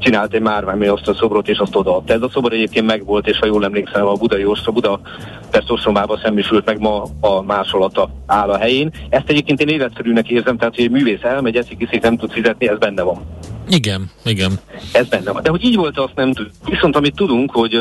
csinált 0.00 0.34
egy 0.34 0.40
márványméosztó 0.40 1.14
szobrot, 1.14 1.48
és 1.48 1.58
azt 1.58 1.76
odaadta. 1.76 2.12
Ez 2.12 2.22
a 2.22 2.28
szobor 2.32 2.52
egyébként 2.52 2.86
megvolt, 2.86 3.26
és 3.26 3.38
ha 3.38 3.46
jól 3.46 3.64
emlékszem, 3.64 4.06
a 4.06 4.12
budai 4.12 4.44
ostrom, 4.44 4.74
Buda 4.74 5.00
Persze 5.50 6.18
szembesült 6.22 6.64
meg 6.64 6.80
ma 6.80 7.04
a 7.20 7.42
másolata 7.42 8.10
áll 8.26 8.50
a 8.50 8.58
helyén. 8.58 8.90
Ezt 9.08 9.28
egyébként 9.28 9.60
én 9.60 9.68
életszerűnek 9.68 10.28
érzem, 10.28 10.56
tehát 10.56 10.74
hogy 10.74 10.84
egy 10.84 10.90
művész 10.90 11.22
elmegy, 11.22 11.56
eszik, 11.56 11.80
iszik, 11.80 12.02
nem 12.02 12.16
tud 12.16 12.32
fizetni, 12.32 12.68
ez 12.68 12.78
benne 12.78 13.02
van. 13.02 13.22
Igen, 13.68 14.10
igen. 14.24 14.52
Ez 14.92 15.08
benne 15.08 15.32
van. 15.32 15.42
De 15.42 15.50
hogy 15.50 15.64
így 15.64 15.76
volt, 15.76 15.98
azt 15.98 16.14
nem 16.14 16.32
tudjuk. 16.32 16.54
Viszont 16.64 16.96
amit 16.96 17.14
tudunk, 17.14 17.50
hogy 17.50 17.78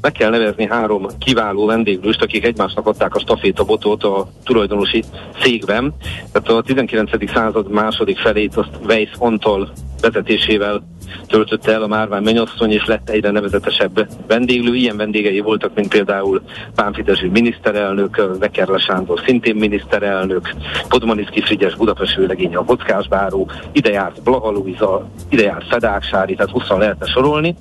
meg 0.00 0.12
kell 0.12 0.30
nevezni 0.30 0.66
három 0.66 1.06
kiváló 1.18 1.66
vendéglőst, 1.66 2.22
akik 2.22 2.44
egymásnak 2.44 2.86
adták 2.86 3.14
a 3.14 3.20
stafétabotot 3.20 4.04
a 4.04 4.28
tulajdonosi 4.44 5.04
székben. 5.42 5.94
Tehát 6.32 6.48
a 6.48 6.62
19. 6.62 7.32
század 7.32 7.70
második 7.70 8.18
felét 8.18 8.56
azt 8.56 8.70
Weiss 8.86 9.10
Antal 9.18 9.72
vezetésével 10.00 10.82
töltötte 11.26 11.72
el 11.72 11.82
a 11.82 11.86
Márvány 11.86 12.22
mennyasszony, 12.22 12.70
és 12.70 12.84
lett 12.84 13.10
egyre 13.10 13.30
nevezetesebb 13.30 14.08
vendéglő. 14.26 14.74
Ilyen 14.74 14.96
vendégei 14.96 15.40
voltak, 15.40 15.74
mint 15.74 15.88
például 15.88 16.42
Pánfi 16.74 17.02
Dezső 17.02 17.30
miniszterelnök, 17.30 18.36
Vekerle 18.38 18.78
Sándor 18.78 19.20
szintén 19.26 19.56
miniszterelnök, 19.56 20.54
Podmaniszki 20.88 21.40
Frigyes 21.40 21.74
Budapest 21.74 22.16
vőlegénye 22.16 22.56
a 22.56 22.62
Bockásbáró, 22.62 23.50
ide 23.72 23.90
járt 23.90 24.22
Blaha 24.22 24.50
Luisa, 24.50 25.08
ide 25.28 25.42
járt 25.42 25.68
Fedáksári, 25.68 26.34
tehát 26.34 26.52
hosszan 26.52 26.78
lehetne 26.78 27.06
sorolni. 27.06 27.54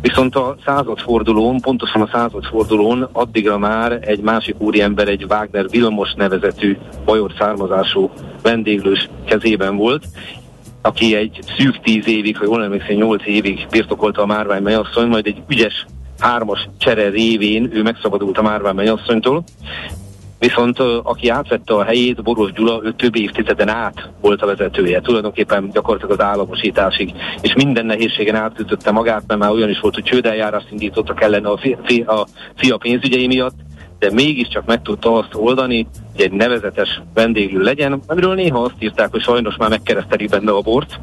Viszont 0.00 0.36
a 0.36 0.56
századfordulón, 0.64 1.60
pontosan 1.60 2.02
a 2.02 2.08
századfordulón 2.12 3.08
addigra 3.12 3.58
már 3.58 3.98
egy 4.00 4.20
másik 4.20 4.54
úriember, 4.58 5.08
egy 5.08 5.24
Wagner 5.28 5.68
Vilmos 5.70 6.14
nevezetű 6.16 6.76
bajor 7.04 7.32
származású 7.38 8.10
vendéglős 8.42 9.08
kezében 9.26 9.76
volt, 9.76 10.04
aki 10.86 11.16
egy 11.16 11.38
szűk 11.58 11.80
tíz 11.80 12.08
évig, 12.08 12.36
ha 12.36 12.44
jól 12.44 12.64
emlékszem, 12.64 12.96
nyolc 12.96 13.26
évig 13.26 13.66
birtokolta 13.70 14.22
a 14.22 14.26
Márvány 14.26 14.62
mennyasszony, 14.62 15.08
majd 15.08 15.26
egy 15.26 15.42
ügyes 15.48 15.86
hármas 16.18 16.68
csere 16.78 17.08
révén 17.08 17.70
ő 17.72 17.82
megszabadult 17.82 18.38
a 18.38 18.42
Márvány 18.42 18.74
mennyasszonytól, 18.74 19.44
Viszont 20.38 20.78
aki 21.02 21.28
átvette 21.28 21.74
a 21.74 21.84
helyét, 21.84 22.22
Boros 22.22 22.52
Gyula, 22.52 22.80
ő 22.84 22.92
több 22.92 23.16
évtizeden 23.16 23.68
át 23.68 24.10
volt 24.20 24.42
a 24.42 24.46
vezetője, 24.46 25.00
tulajdonképpen 25.00 25.70
gyakorlatilag 25.72 26.20
az 26.20 26.26
államosításig, 26.26 27.12
és 27.40 27.54
minden 27.54 27.86
nehézségen 27.86 28.34
átütötte 28.34 28.90
magát, 28.90 29.22
mert 29.26 29.40
már 29.40 29.50
olyan 29.50 29.68
is 29.68 29.80
volt, 29.80 29.94
hogy 29.94 30.02
csődeljárást 30.02 30.70
indítottak 30.70 31.22
ellene 31.22 31.48
a, 31.48 31.56
fi, 31.56 31.76
fi, 31.84 32.00
a 32.00 32.26
fia 32.56 32.76
pénzügyei 32.76 33.26
miatt, 33.26 33.54
de 33.98 34.10
mégiscsak 34.12 34.66
meg 34.66 34.82
tudta 34.82 35.14
azt 35.18 35.34
oldani, 35.34 35.86
hogy 36.16 36.24
egy 36.24 36.32
nevezetes 36.32 37.02
vendéglő 37.14 37.60
legyen, 37.60 38.02
amiről 38.06 38.34
néha 38.34 38.62
azt 38.62 38.74
írták, 38.78 39.10
hogy 39.10 39.22
sajnos 39.22 39.56
már 39.56 39.68
megkeresztelik 39.68 40.28
benne 40.28 40.52
a 40.52 40.60
bort. 40.60 41.00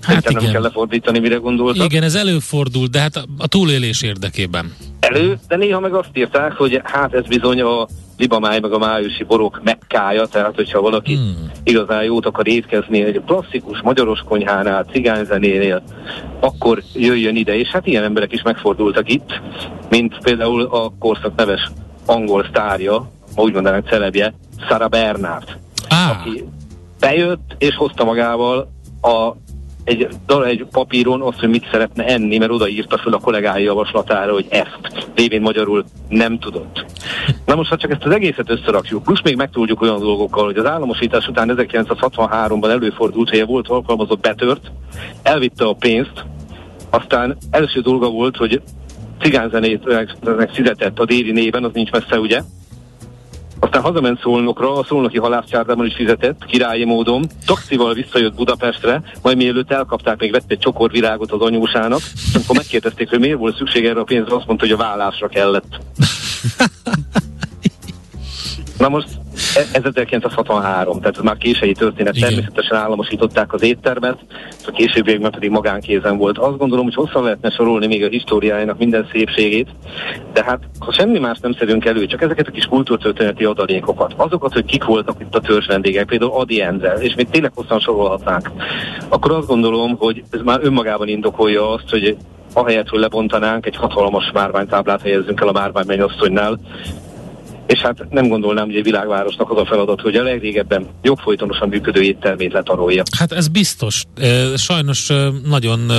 Hát 0.00 0.30
igen. 0.30 0.42
nem 0.42 0.52
kell 0.52 0.62
lefordítani, 0.62 1.18
mire 1.18 1.36
gondoltak. 1.36 1.84
Igen, 1.84 2.02
ez 2.02 2.14
előfordul, 2.14 2.86
de 2.86 3.00
hát 3.00 3.16
a, 3.16 3.24
a 3.38 3.46
túlélés 3.46 4.02
érdekében. 4.02 4.74
Elő, 5.00 5.38
de 5.48 5.56
néha 5.56 5.80
meg 5.80 5.94
azt 5.94 6.10
írták, 6.12 6.52
hogy 6.52 6.80
hát 6.84 7.14
ez 7.14 7.26
bizony 7.26 7.60
a 7.60 7.86
libamáj 8.16 8.60
meg 8.60 8.72
a 8.72 8.78
májusi 8.78 9.24
borok 9.24 9.60
mekkája, 9.64 10.26
tehát 10.26 10.54
hogyha 10.54 10.80
valaki 10.80 11.14
hmm. 11.14 11.50
igazán 11.64 12.04
jót 12.04 12.26
akar 12.26 12.48
étkezni 12.48 13.02
egy 13.02 13.20
klasszikus 13.26 13.80
magyaros 13.82 14.20
konyhánál, 14.28 14.86
cigányzenénél, 14.92 15.82
akkor 16.40 16.82
jöjjön 16.94 17.36
ide, 17.36 17.58
és 17.58 17.68
hát 17.68 17.86
ilyen 17.86 18.04
emberek 18.04 18.32
is 18.32 18.42
megfordultak 18.42 19.12
itt, 19.12 19.40
mint 19.90 20.18
például 20.22 20.62
a 20.62 20.92
korszak 20.98 21.36
neves 21.36 21.70
angol 22.06 22.46
sztárja, 22.48 23.10
úgy 23.36 23.52
mondanám 23.52 23.82
celebje, 23.82 24.34
Sarah 24.68 24.88
Bernard, 24.88 25.58
ah. 25.88 26.10
aki 26.10 26.44
bejött 27.00 27.54
és 27.58 27.74
hozta 27.74 28.04
magával 28.04 28.68
a, 29.00 29.32
egy, 29.84 30.08
egy 30.44 30.66
papíron 30.70 31.22
azt, 31.22 31.38
hogy 31.38 31.48
mit 31.48 31.68
szeretne 31.70 32.04
enni, 32.04 32.38
mert 32.38 32.50
odaírta 32.50 32.98
föl 32.98 33.14
a 33.14 33.18
kollégái 33.18 33.62
javaslatára, 33.62 34.32
hogy 34.32 34.46
ezt 34.48 35.08
lévén 35.16 35.40
magyarul 35.40 35.84
nem 36.08 36.38
tudott. 36.38 36.84
Na 37.44 37.54
most, 37.54 37.70
ha 37.70 37.76
csak 37.76 37.90
ezt 37.90 38.04
az 38.04 38.12
egészet 38.12 38.50
összerakjuk, 38.50 39.02
plusz 39.02 39.22
még 39.22 39.36
megtudjuk 39.36 39.82
olyan 39.82 40.00
dolgokkal, 40.00 40.44
hogy 40.44 40.56
az 40.56 40.66
államosítás 40.66 41.28
után 41.28 41.54
1963-ban 41.56 42.70
előfordult, 42.70 43.30
hogy 43.30 43.46
volt 43.46 43.68
alkalmazott 43.68 44.20
betört, 44.20 44.70
elvitte 45.22 45.64
a 45.64 45.72
pénzt, 45.72 46.24
aztán 46.90 47.36
első 47.50 47.80
dolga 47.80 48.10
volt, 48.10 48.36
hogy 48.36 48.62
cigányzenét 49.20 49.82
született 50.54 50.98
a 50.98 51.04
déli 51.04 51.32
néven, 51.32 51.64
az 51.64 51.70
nincs 51.72 51.90
messze, 51.90 52.18
ugye? 52.18 52.42
Aztán 53.60 53.82
hazament 53.82 54.20
Szolnokra, 54.20 54.74
a 54.74 54.84
Szolnoki 54.84 55.18
halászcsárdában 55.18 55.86
is 55.86 55.94
fizetett, 55.94 56.44
királyi 56.44 56.84
módon. 56.84 57.26
Taxival 57.46 57.94
visszajött 57.94 58.34
Budapestre, 58.34 59.02
majd 59.22 59.36
mielőtt 59.36 59.72
elkapták, 59.72 60.20
még 60.20 60.30
vett 60.30 60.50
egy 60.50 60.58
csokor 60.58 60.90
virágot 60.90 61.32
az 61.32 61.40
anyósának. 61.40 62.00
Amikor 62.34 62.56
megkérdezték, 62.56 63.08
hogy 63.08 63.18
miért 63.18 63.38
volt 63.38 63.56
szükség 63.56 63.84
erre 63.84 64.00
a 64.00 64.04
pénzre, 64.04 64.34
azt 64.34 64.46
mondta, 64.46 64.64
hogy 64.64 64.74
a 64.74 64.76
vállásra 64.76 65.28
kellett. 65.28 65.78
Na 68.78 68.88
most 68.88 69.08
1963, 69.72 71.00
tehát 71.00 71.16
ez 71.16 71.22
már 71.22 71.36
késői 71.36 71.72
történet. 71.72 72.16
Igen. 72.16 72.28
Természetesen 72.28 72.76
államosították 72.76 73.52
az 73.52 73.62
éttermet, 73.62 74.18
a 74.66 74.70
későbbiekben 74.70 75.30
pedig 75.30 75.50
magánkézen 75.50 76.16
volt. 76.16 76.38
Azt 76.38 76.58
gondolom, 76.58 76.84
hogy 76.84 76.94
hosszan 76.94 77.22
lehetne 77.22 77.50
sorolni 77.50 77.86
még 77.86 78.04
a 78.04 78.08
históriájának 78.08 78.78
minden 78.78 79.08
szépségét, 79.12 79.68
de 80.32 80.44
hát 80.44 80.60
ha 80.78 80.92
semmi 80.92 81.18
más 81.18 81.38
nem 81.38 81.52
szedünk 81.52 81.84
elő, 81.84 82.06
csak 82.06 82.22
ezeket 82.22 82.48
a 82.48 82.50
kis 82.50 82.64
kultúrtörténeti 82.64 83.44
adalékokat, 83.44 84.14
azokat, 84.16 84.52
hogy 84.52 84.64
kik 84.64 84.84
voltak 84.84 85.20
itt 85.20 85.34
a 85.34 85.40
törzs 85.40 85.66
vendégek, 85.66 86.06
például 86.06 86.32
Adi 86.32 86.60
Enzel, 86.60 87.00
és 87.00 87.14
még 87.14 87.28
tényleg 87.30 87.52
hosszan 87.54 87.80
sorolhatnánk, 87.80 88.50
akkor 89.08 89.32
azt 89.32 89.46
gondolom, 89.46 89.96
hogy 89.96 90.22
ez 90.30 90.40
már 90.44 90.60
önmagában 90.62 91.08
indokolja 91.08 91.72
azt, 91.72 91.90
hogy 91.90 92.16
ahelyett, 92.52 92.88
hogy 92.88 93.00
lebontanánk, 93.00 93.66
egy 93.66 93.76
hatalmas 93.76 94.30
márványtáblát 94.32 95.02
helyezzünk 95.02 95.40
el 95.40 95.48
a 95.48 95.52
márványmennyasszonynál, 95.52 96.58
és 97.66 97.78
hát 97.78 98.10
nem 98.10 98.28
gondolnám, 98.28 98.66
hogy 98.66 98.76
egy 98.76 98.82
világvárosnak 98.82 99.50
az 99.50 99.58
a 99.58 99.66
feladat, 99.66 100.00
hogy 100.00 100.16
a 100.16 100.22
legrégebben 100.22 100.86
jogfolytonosan 101.02 101.68
működő 101.68 102.00
éttermét 102.00 102.52
letarolja. 102.52 103.02
Hát 103.18 103.32
ez 103.32 103.48
biztos. 103.48 104.04
Sajnos 104.56 105.12
nagyon 105.44 105.90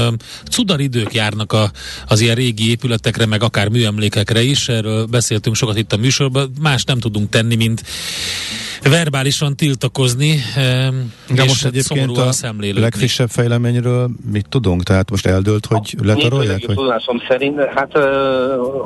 cudar 0.49 0.79
idők 0.79 1.13
járnak 1.13 1.53
a, 1.53 1.71
az 2.07 2.19
ilyen 2.19 2.35
régi 2.35 2.69
épületekre, 2.69 3.25
meg 3.25 3.43
akár 3.43 3.69
műemlékekre 3.69 4.41
is. 4.41 4.69
Erről 4.69 5.05
beszéltünk 5.05 5.55
sokat 5.55 5.77
itt 5.77 5.93
a 5.93 5.97
műsorban. 5.97 6.51
Más 6.61 6.83
nem 6.83 6.99
tudunk 6.99 7.29
tenni, 7.29 7.55
mint 7.55 7.83
verbálisan 8.83 9.55
tiltakozni, 9.55 10.35
De 11.27 11.43
és 11.43 11.47
most 11.47 11.65
egyébként 11.65 12.17
a 12.17 12.33
legfrissebb 12.57 13.29
fejleményről 13.29 14.09
mit 14.31 14.45
tudunk? 14.49 14.83
Tehát 14.83 15.09
most 15.09 15.25
eldőlt, 15.25 15.65
hogy 15.65 15.95
letarolják? 16.03 16.65
Vagy? 16.65 16.75
Tudásom 16.75 17.21
szerint, 17.27 17.59
hát 17.75 17.97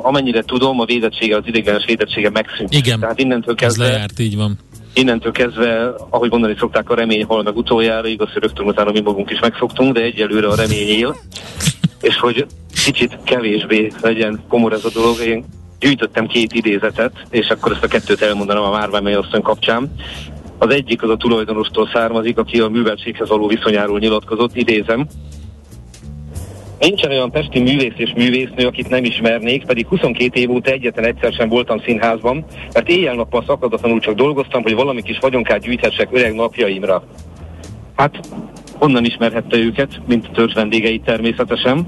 amennyire 0.02 0.42
tudom, 0.42 0.80
a 0.80 0.84
védettsége, 0.84 1.36
az 1.36 1.42
ideiglenes 1.46 1.84
védettsége 1.84 2.30
megszűnt. 2.30 2.74
Igen, 2.74 3.00
Tehát 3.00 3.18
innentől 3.18 3.54
kezdve, 3.54 3.84
ez 3.84 3.90
lejárt, 3.90 4.18
így 4.18 4.36
van 4.36 4.58
innentől 4.94 5.32
kezdve, 5.32 5.94
ahogy 6.10 6.30
mondani 6.30 6.54
szokták, 6.58 6.90
a 6.90 6.94
remény 6.94 7.24
hal 7.24 7.42
meg 7.42 7.56
utoljára, 7.56 8.06
igaz, 8.08 8.32
hogy 8.32 8.42
rögtön 8.42 8.66
utána 8.66 8.90
mi 8.90 9.00
magunk 9.00 9.30
is 9.30 9.40
megfogtunk, 9.40 9.94
de 9.94 10.00
egyelőre 10.00 10.48
a 10.48 10.54
remény 10.54 10.88
él, 10.88 11.16
és 12.00 12.16
hogy 12.16 12.46
kicsit 12.84 13.18
kevésbé 13.24 13.92
legyen 14.00 14.40
komor 14.48 14.72
ez 14.72 14.84
a 14.84 14.90
dolog, 14.94 15.20
én 15.20 15.44
gyűjtöttem 15.82 16.26
két 16.26 16.52
idézetet, 16.52 17.12
és 17.30 17.48
akkor 17.48 17.72
ezt 17.72 17.84
a 17.84 17.88
kettőt 17.88 18.22
elmondanám 18.22 18.62
a 18.62 18.70
Márvány 18.70 19.14
asszony 19.14 19.42
kapcsán. 19.42 19.92
Az 20.58 20.74
egyik 20.74 21.02
az 21.02 21.10
a 21.10 21.16
tulajdonostól 21.16 21.90
származik, 21.92 22.38
aki 22.38 22.60
a 22.60 22.68
műveltséghez 22.68 23.28
való 23.28 23.46
viszonyáról 23.46 23.98
nyilatkozott, 23.98 24.56
idézem. 24.56 25.06
Nincsen 26.78 27.10
olyan 27.10 27.30
pesti 27.30 27.60
művész 27.60 27.92
és 27.96 28.12
művésznő, 28.16 28.66
akit 28.66 28.88
nem 28.88 29.04
ismernék, 29.04 29.64
pedig 29.64 29.86
22 29.86 30.40
év 30.40 30.50
óta 30.50 30.70
egyetlen 30.70 31.04
egyszer 31.04 31.32
sem 31.32 31.48
voltam 31.48 31.80
színházban, 31.80 32.44
mert 32.72 32.88
éjjel-nappal 32.88 33.44
szakadatlanul 33.46 34.00
csak 34.00 34.14
dolgoztam, 34.14 34.62
hogy 34.62 34.74
valami 34.74 35.02
kis 35.02 35.18
vagyonkát 35.20 35.60
gyűjthessek 35.60 36.08
öreg 36.12 36.34
napjaimra. 36.34 37.04
Hát 37.96 38.20
onnan 38.78 39.04
ismerhette 39.04 39.56
őket, 39.56 40.00
mint 40.06 40.26
a 40.26 40.34
törzs 40.34 40.54
vendégeit 40.54 41.04
természetesen, 41.04 41.86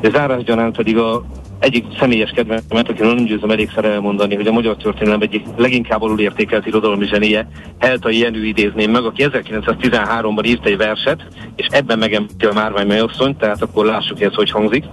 de 0.00 0.10
zárásgyanánt 0.10 0.76
pedig 0.76 0.96
a 0.96 1.24
egyik 1.62 1.84
személyes 1.98 2.30
kedvemet, 2.30 2.88
aki 2.88 3.02
nem 3.02 3.24
győzöm 3.24 3.50
elégszer 3.50 3.84
elmondani, 3.84 4.34
hogy 4.34 4.46
a 4.46 4.52
magyar 4.52 4.76
történelem 4.76 5.20
egyik 5.20 5.46
leginkább 5.56 6.02
alul 6.02 6.20
értékelt 6.20 6.66
irodalmi 6.66 7.06
zsenie, 7.06 7.48
Helta 7.78 8.10
Jenő 8.10 8.44
idézném 8.44 8.90
meg, 8.90 9.04
aki 9.04 9.24
1913-ban 9.28 10.46
írt 10.46 10.66
egy 10.66 10.76
verset, 10.76 11.26
és 11.56 11.66
ebben 11.70 11.98
megemlíti 11.98 12.46
a 12.46 12.52
Márvány 12.52 12.86
Melyosszony, 12.86 13.36
tehát 13.36 13.62
akkor 13.62 13.84
lássuk, 13.84 14.18
hogy 14.18 14.26
ez 14.26 14.34
hogy 14.34 14.50
hangzik. 14.50 14.84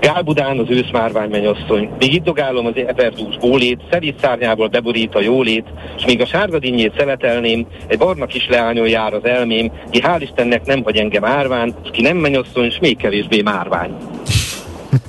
Gálbudán 0.00 0.58
az 0.58 0.66
őszmárvány 0.68 1.30
mennyasszony, 1.30 1.90
még 1.98 2.14
itt 2.14 2.24
dogálom 2.24 2.66
az 2.66 2.72
eperdús 2.74 3.36
gólét, 3.36 3.80
szerít 3.90 4.20
szárnyából 4.20 4.68
beborít 4.68 5.14
a 5.14 5.20
jólét, 5.20 5.66
és 5.96 6.04
még 6.04 6.20
a 6.20 6.26
sárga 6.26 6.58
dinnyét 6.58 6.94
szeletelném, 6.96 7.66
egy 7.86 7.98
barna 7.98 8.26
kis 8.26 8.48
leányon 8.48 8.88
jár 8.88 9.14
az 9.14 9.24
elmém, 9.24 9.72
ki 9.90 10.00
hál' 10.02 10.20
Istennek 10.20 10.66
nem 10.66 10.82
hagy 10.82 10.96
engem 10.96 11.24
árván, 11.24 11.74
ki 11.92 12.02
nem 12.02 12.16
mennyasszony, 12.16 12.64
és 12.64 12.78
még 12.80 12.96
kevésbé 12.96 13.42
márvány. 13.42 13.96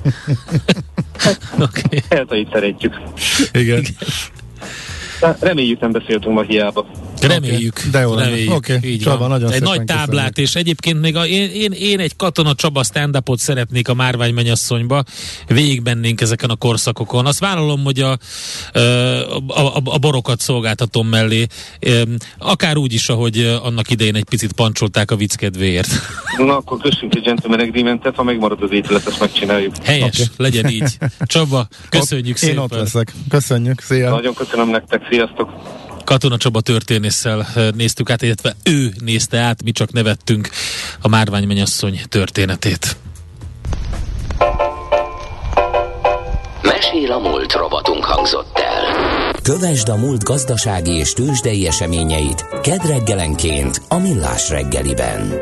okay. 1.66 2.02
Eltait 2.08 2.48
szeretjük. 2.52 3.00
Igen. 3.52 3.84
reméljük 5.40 5.80
nem 5.80 5.92
beszéltünk 5.92 6.34
ma 6.34 6.42
hiába. 6.42 6.86
Reméljük. 7.28 7.76
Okay. 7.78 7.90
De 7.90 8.00
jó 8.00 8.14
reméljük. 8.14 8.52
Okay. 8.52 8.78
Így 8.82 9.00
Csaba, 9.00 9.18
van. 9.18 9.28
nagyon 9.28 9.52
Egy 9.52 9.62
nagy 9.62 9.84
táblát, 9.84 10.06
köszönjük. 10.06 10.36
és 10.36 10.54
egyébként 10.54 11.00
még 11.00 11.16
a, 11.16 11.26
én, 11.26 11.50
én, 11.50 11.72
én 11.72 12.00
egy 12.00 12.16
Katona 12.16 12.54
Csaba 12.54 12.82
stand 12.82 13.18
szeretnék 13.34 13.88
a 13.88 13.94
Márvány 13.94 14.34
mennyasszonyba. 14.34 15.02
Végigbennénk 15.46 16.20
ezeken 16.20 16.50
a 16.50 16.56
korszakokon. 16.56 17.26
Azt 17.26 17.38
vállalom, 17.38 17.84
hogy 17.84 18.00
a, 18.00 18.18
a, 18.72 18.78
a, 19.48 19.80
a 19.84 19.98
borokat 19.98 20.40
szolgáltatom 20.40 21.08
mellé. 21.08 21.46
Akár 22.38 22.76
úgy 22.76 22.92
is, 22.92 23.08
ahogy 23.08 23.58
annak 23.62 23.90
idején 23.90 24.14
egy 24.14 24.24
picit 24.24 24.52
pancsolták 24.52 25.10
a 25.10 25.16
vicc 25.16 25.34
kedvéért. 25.34 25.88
Na, 26.36 26.56
akkor 26.56 26.78
köszönjük 26.78 27.14
egy 27.14 27.22
gentleman 27.22 27.60
agreementet, 27.60 28.14
ha 28.14 28.22
megmarad 28.22 28.62
az 28.62 28.70
ételet, 28.72 29.06
ezt 29.06 29.20
megcsináljuk. 29.20 29.74
Helyes, 29.84 30.18
okay. 30.18 30.26
legyen 30.36 30.70
így. 30.70 30.98
Csaba, 31.20 31.68
köszönjük 31.88 32.34
ott, 32.34 32.36
szépen. 32.36 32.56
Én 32.56 32.62
ott 32.62 32.74
leszek. 32.74 33.12
Köszönjük, 33.28 33.80
szia. 33.80 34.10
Nagyon 34.10 34.34
köszönöm 34.34 34.68
nektek, 34.68 35.06
sziasztok. 35.10 35.50
Katona 36.04 36.36
Csaba 36.36 36.60
történésszel 36.60 37.46
néztük 37.74 38.10
át, 38.10 38.22
illetve 38.22 38.56
ő 38.62 38.92
nézte 39.04 39.38
át, 39.38 39.62
mi 39.62 39.72
csak 39.72 39.92
nevettünk 39.92 40.48
a 41.00 41.08
Márvány 41.08 41.46
mennyasszony 41.46 42.00
történetét. 42.08 42.96
Mesél 46.62 47.12
a 47.12 47.18
múlt 47.18 47.52
robotunk 47.52 48.04
hangzott 48.04 48.58
el. 48.58 49.32
Kövesd 49.42 49.88
a 49.88 49.96
múlt 49.96 50.24
gazdasági 50.24 50.92
és 50.92 51.12
tőzsdei 51.12 51.66
eseményeit 51.66 52.46
kedd 52.62 52.86
reggelenként 52.86 53.82
a 53.88 53.98
Millás 53.98 54.48
reggeliben. 54.48 55.32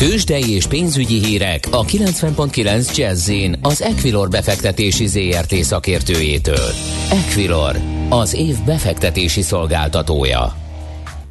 Tőzsdei 0.00 0.50
és 0.50 0.66
pénzügyi 0.66 1.24
hírek 1.24 1.66
a 1.70 1.84
90.9 1.84 2.96
jazz 2.96 3.30
az 3.62 3.82
Equilor 3.82 4.28
befektetési 4.28 5.06
ZRT 5.06 5.54
szakértőjétől. 5.54 6.68
Equilor, 7.10 7.76
az 8.08 8.34
év 8.34 8.56
befektetési 8.64 9.42
szolgáltatója. 9.42 10.56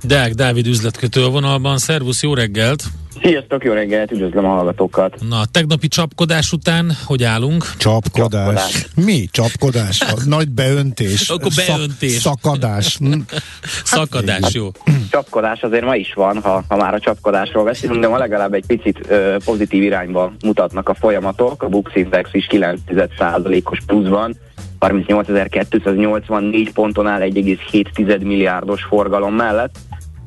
Deák 0.03 0.33
Dávid 0.33 0.67
üzletkötő 0.67 1.23
a 1.23 1.29
vonalban, 1.29 1.77
szervusz, 1.77 2.23
jó 2.23 2.33
reggelt! 2.33 2.83
Sziasztok, 3.21 3.63
jó 3.63 3.73
reggelt, 3.73 4.11
üdvözlöm 4.11 4.45
a 4.45 4.49
hallgatókat. 4.49 5.15
Na, 5.29 5.45
tegnapi 5.51 5.87
csapkodás 5.87 6.51
után 6.51 6.91
hogy 7.05 7.23
állunk? 7.23 7.65
Csapkodás. 7.77 8.41
Csapkodás. 8.41 8.87
Mi 8.95 9.25
csapkodás? 9.31 10.01
A 10.01 10.21
nagy 10.25 10.49
beöntés. 10.49 11.29
Akkor 11.29 11.51
beöntés. 11.55 12.11
Szak, 12.11 12.39
szakadás. 12.41 12.97
Hm. 12.97 13.11
Szakadás, 13.83 14.53
jó. 14.53 14.67
Csapkodás 15.09 15.61
azért 15.61 15.85
ma 15.85 15.95
is 15.95 16.13
van, 16.13 16.41
ha, 16.41 16.63
ha 16.67 16.75
már 16.75 16.93
a 16.93 16.99
csapkodásról 16.99 17.63
beszélünk, 17.63 17.99
de 17.99 18.07
ma 18.07 18.17
legalább 18.17 18.53
egy 18.53 18.65
picit 18.65 18.99
ö, 19.07 19.35
pozitív 19.45 19.83
irányba 19.83 20.33
mutatnak 20.41 20.89
a 20.89 20.93
folyamatok. 20.93 21.63
A 21.63 21.67
Bux 21.67 21.95
Index 21.95 22.29
is 22.33 22.47
9%-os 22.51 23.79
pluszban, 23.85 24.35
38.284 24.79 26.69
ponton 26.73 27.07
áll 27.07 27.19
1,7 27.21 28.21
milliárdos 28.23 28.83
forgalom 28.83 29.35
mellett. 29.35 29.75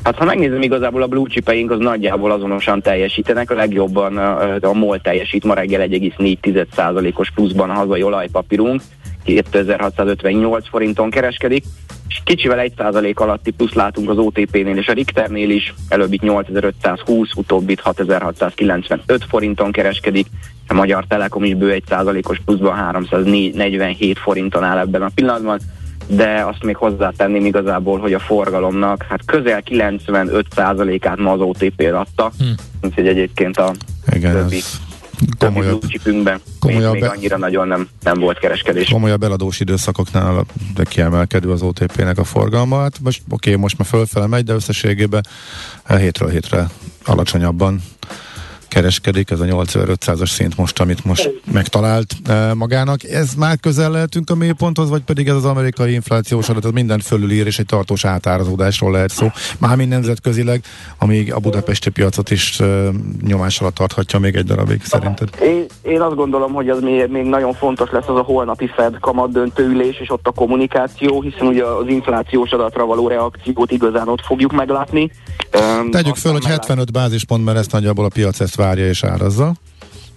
Hát 0.02 0.16
ha 0.16 0.24
megnézem, 0.24 0.62
igazából 0.62 1.02
a 1.02 1.06
blue 1.06 1.28
chipeink 1.28 1.70
az 1.70 1.78
nagyjából 1.78 2.30
azonosan 2.30 2.80
teljesítenek, 2.80 3.50
a 3.50 3.54
legjobban 3.54 4.16
a, 4.16 4.54
a 4.60 4.72
MOL 4.72 5.00
teljesít 5.00 5.44
ma 5.44 5.54
reggel 5.54 5.88
1,4%-os 5.88 7.30
pluszban 7.30 7.70
a 7.70 7.72
hazai 7.72 8.02
olajpapírunk, 8.02 8.82
2658 9.24 10.68
forinton 10.68 11.10
kereskedik, 11.10 11.64
és 12.08 12.20
kicsivel 12.24 12.70
1% 12.76 13.14
alatti 13.14 13.50
plusz 13.50 13.72
látunk 13.72 14.10
az 14.10 14.18
OTP-nél 14.18 14.76
és 14.76 14.88
a 14.88 14.92
Richternél 14.92 15.50
is, 15.50 15.74
előbbit 15.88 16.22
8520, 16.22 17.34
utóbbit 17.34 17.80
6695 17.80 19.24
forinton 19.28 19.72
kereskedik, 19.72 20.26
a 20.68 20.74
Magyar 20.74 21.04
Telekom 21.08 21.44
is 21.44 21.54
bő 21.54 21.82
1%-os 21.88 22.40
pluszban 22.44 22.74
347 22.74 24.18
forinton 24.18 24.64
áll 24.64 24.78
ebben 24.78 25.02
a 25.02 25.10
pillanatban, 25.14 25.60
de 26.16 26.44
azt 26.46 26.62
még 26.62 26.76
hozzátenném 26.76 27.44
igazából, 27.44 27.98
hogy 27.98 28.12
a 28.12 28.18
forgalomnak 28.18 29.06
hát 29.08 29.24
közel 29.24 29.62
95%-át 29.64 31.18
ma 31.18 31.32
az 31.32 31.40
OTP 31.40 31.90
adta, 31.94 32.30
hm. 32.38 32.44
úgyhogy 32.82 33.06
egyébként 33.06 33.56
a 33.56 33.72
Igen, 34.12 34.32
többi, 34.32 34.56
ez 34.56 34.80
komolyabb, 35.38 35.82
komolyabb 36.58 36.92
még, 36.92 37.02
még 37.02 37.10
annyira 37.10 37.38
nagyon 37.38 37.68
nem, 37.68 37.88
nem 38.02 38.18
volt 38.18 38.38
kereskedés. 38.38 38.88
komolyabb 38.88 39.22
eladós 39.22 39.60
időszakoknál 39.60 40.44
de 40.74 40.84
kiemelkedő 40.84 41.50
az 41.50 41.62
OTP-nek 41.62 42.18
a 42.18 42.24
forgalma. 42.24 42.80
Hát 42.80 43.00
most 43.02 43.22
oké, 43.30 43.54
most 43.54 43.78
már 43.78 43.88
fölfele 43.88 44.26
megy, 44.26 44.44
de 44.44 44.52
összességében 44.52 45.22
eh, 45.84 46.00
hétről 46.00 46.28
hétre 46.28 46.66
alacsonyabban 47.04 47.80
kereskedik, 48.72 49.30
ez 49.30 49.40
a 49.40 49.44
8500-as 49.44 50.30
szint 50.30 50.56
most, 50.56 50.80
amit 50.80 51.04
most 51.04 51.40
megtalált 51.52 52.14
e, 52.26 52.54
magának. 52.54 53.04
Ez 53.04 53.34
már 53.34 53.56
közel 53.60 53.90
lehetünk 53.90 54.30
a 54.30 54.34
mélyponthoz, 54.34 54.88
vagy 54.88 55.02
pedig 55.02 55.28
ez 55.28 55.34
az 55.34 55.44
amerikai 55.44 55.92
inflációs 55.92 56.48
adat, 56.48 56.64
ez 56.64 56.70
minden 56.70 56.98
fölülír, 56.98 57.46
és 57.46 57.58
egy 57.58 57.66
tartós 57.66 58.04
átárazódásról 58.04 58.90
lehet 58.90 59.10
szó. 59.10 59.26
Mármint 59.58 59.88
nemzetközileg, 59.88 60.62
amíg 60.98 61.34
a 61.34 61.38
budapesti 61.38 61.90
piacot 61.90 62.30
is 62.30 62.60
e, 62.60 62.88
nyomás 63.26 63.60
alatt 63.60 63.74
tarthatja 63.74 64.18
még 64.18 64.34
egy 64.34 64.44
darabig, 64.44 64.84
szerinted? 64.84 65.28
Én, 65.42 65.66
én 65.82 66.00
azt 66.00 66.14
gondolom, 66.14 66.52
hogy 66.52 66.68
az 66.68 66.80
még, 66.80 67.06
még 67.08 67.24
nagyon 67.24 67.52
fontos 67.52 67.90
lesz 67.90 68.08
az 68.08 68.16
a 68.16 68.22
holnapi 68.22 68.70
Fed 68.76 68.98
kamat 69.00 69.32
döntőülés, 69.32 70.00
és 70.00 70.10
ott 70.10 70.26
a 70.26 70.30
kommunikáció, 70.30 71.20
hiszen 71.20 71.46
ugye 71.46 71.64
az 71.64 71.88
inflációs 71.88 72.50
adatra 72.50 72.86
való 72.86 73.08
reakciót 73.08 73.70
igazán 73.70 74.08
ott 74.08 74.24
fogjuk 74.24 74.52
meglátni. 74.52 75.10
Tegyük 75.50 75.94
aztán 75.94 76.14
föl, 76.14 76.32
hogy 76.32 76.42
meglát- 76.42 76.66
75 76.66 76.92
bázispont, 76.92 77.44
mert 77.44 77.58
ezt 77.58 77.72
nagyjából 77.72 78.04
a 78.04 78.08
piac 78.08 78.40
ezt 78.40 78.56
várja 78.62 78.86
és 78.86 79.04
árazza. 79.04 79.52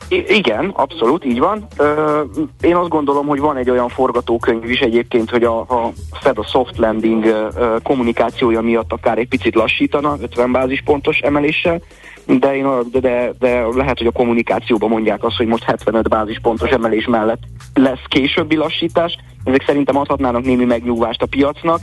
I- 0.08 0.26
igen, 0.28 0.70
abszolút, 0.76 1.26
így 1.26 1.40
van. 1.40 1.68
Ö, 1.78 2.22
én 2.62 2.76
azt 2.76 2.90
gondolom, 2.90 3.28
hogy 3.28 3.40
van 3.40 3.58
egy 3.58 3.70
olyan 3.70 3.90
forgatókönyv 3.90 4.70
is 4.70 4.80
egyébként, 4.80 5.30
hogy 5.30 5.44
a, 5.44 5.60
a 5.60 5.92
Fed 6.22 6.38
a 6.38 6.44
soft 6.44 6.78
landing 6.78 7.26
ö, 7.26 7.76
kommunikációja 7.84 8.62
miatt 8.62 8.92
akár 8.92 9.18
egy 9.18 9.28
picit 9.28 9.56
lassítana, 9.56 10.18
50 10.22 10.52
bázispontos 10.52 11.18
emeléssel, 11.18 11.82
de, 12.26 12.56
én, 12.56 12.68
de, 12.92 13.00
de, 13.00 13.34
de 13.40 13.66
lehet, 13.76 13.98
hogy 13.98 14.08
a 14.08 14.12
kommunikációban 14.12 14.90
mondják 14.90 15.24
azt, 15.24 15.36
hogy 15.36 15.48
most 15.48 15.64
75 15.64 16.10
bázispontos 16.10 16.70
emelés 16.70 17.06
mellett 17.06 17.42
lesz 17.74 18.04
későbbi 18.08 18.56
lassítás. 18.56 19.18
Ezek 19.44 19.64
szerintem 19.66 19.98
adhatnának 19.98 20.44
némi 20.44 20.66
megnyugvást 20.66 21.22
a 21.22 21.26
piacnak, 21.26 21.80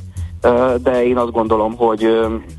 de 0.82 1.04
én 1.04 1.16
azt 1.16 1.30
gondolom, 1.30 1.76
hogy, 1.76 2.08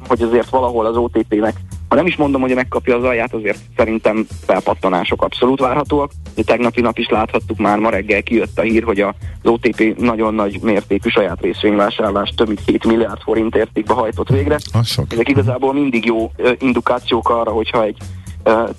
hogy 0.08 0.22
azért 0.22 0.50
valahol 0.50 0.86
az 0.86 0.98
OTP-nek 0.98 1.56
ha 1.94 2.00
nem 2.00 2.08
is 2.08 2.16
mondom, 2.16 2.42
hogy 2.42 2.56
megkapja 2.56 2.98
az 2.98 3.04
alját, 3.04 3.34
azért 3.34 3.60
szerintem 3.78 4.28
felpattanások 4.46 5.22
abszolút 5.22 5.60
várhatóak. 5.60 6.12
De 6.36 6.44
tegnapi 6.44 6.82
nap 6.82 6.98
is 6.98 7.10
láthattuk 7.10 7.58
már, 7.58 7.78
ma 7.78 7.90
reggel 7.90 8.24
kijött 8.24 8.60
a 8.60 8.62
hír, 8.62 8.84
hogy 8.84 9.00
az 9.00 9.14
OTP 9.44 9.98
nagyon 9.98 10.34
nagy 10.34 10.60
mértékű 10.62 11.10
saját 11.10 11.42
részvényvásárlást 11.42 12.36
több 12.36 12.48
mint 12.48 12.62
7 12.66 12.86
milliárd 12.86 13.22
forint 13.22 13.56
értékbe 13.56 13.94
hajtott 13.94 14.30
végre. 14.30 14.58
Ezek 15.10 15.30
igazából 15.30 15.74
mindig 15.74 16.06
jó 16.06 16.32
ö, 16.36 16.52
indikációk 16.60 17.30
arra, 17.30 17.52
hogyha 17.52 17.84
egy 17.84 17.98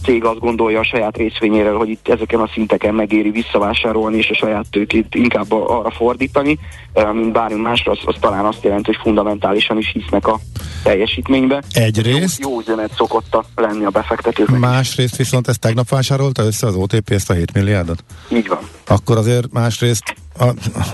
cég 0.05 0.25
azt 0.25 0.39
gondolja 0.39 0.81
a 0.81 0.85
saját 0.85 1.17
részvényéről, 1.17 1.77
hogy 1.77 1.89
itt 1.89 2.09
ezeken 2.09 2.41
a 2.41 2.51
szinteken 2.53 2.95
megéri 2.95 3.31
visszavásárolni 3.31 4.17
és 4.17 4.31
a 4.31 4.35
saját 4.35 4.65
tőkét 4.71 5.15
inkább 5.15 5.53
arra 5.53 5.91
fordítani, 5.91 6.59
ö, 6.93 7.13
mint 7.13 7.33
bármi 7.33 7.61
másra, 7.61 7.93
az, 7.93 7.99
az 8.05 8.15
talán 8.21 8.45
azt 8.45 8.63
jelenti, 8.63 8.85
hogy 8.87 9.01
fundamentálisan 9.03 9.79
is 9.79 9.91
hisznek 9.93 10.27
a 10.27 10.39
teljesítménybe. 10.83 11.63
Egyrészt, 11.73 12.41
Jó 12.41 12.61
üzenet 12.61 12.93
szokott 12.97 13.37
lenni 13.55 13.85
a 13.85 13.91
befektetőknek. 13.91 14.61
másrészt 14.61 15.17
viszont 15.17 15.49
ezt 15.49 15.61
tegnap 15.61 15.89
vásárolta 15.89 16.43
össze 16.43 16.67
az 16.67 16.75
OTP 16.75 17.11
ezt 17.11 17.31
a 17.31 17.35
7 17.35 17.53
milliárdot? 17.53 18.05
Így 18.29 18.49
van. 18.49 18.59
Akkor 18.87 19.17
azért 19.17 19.53
másrészt 19.53 20.15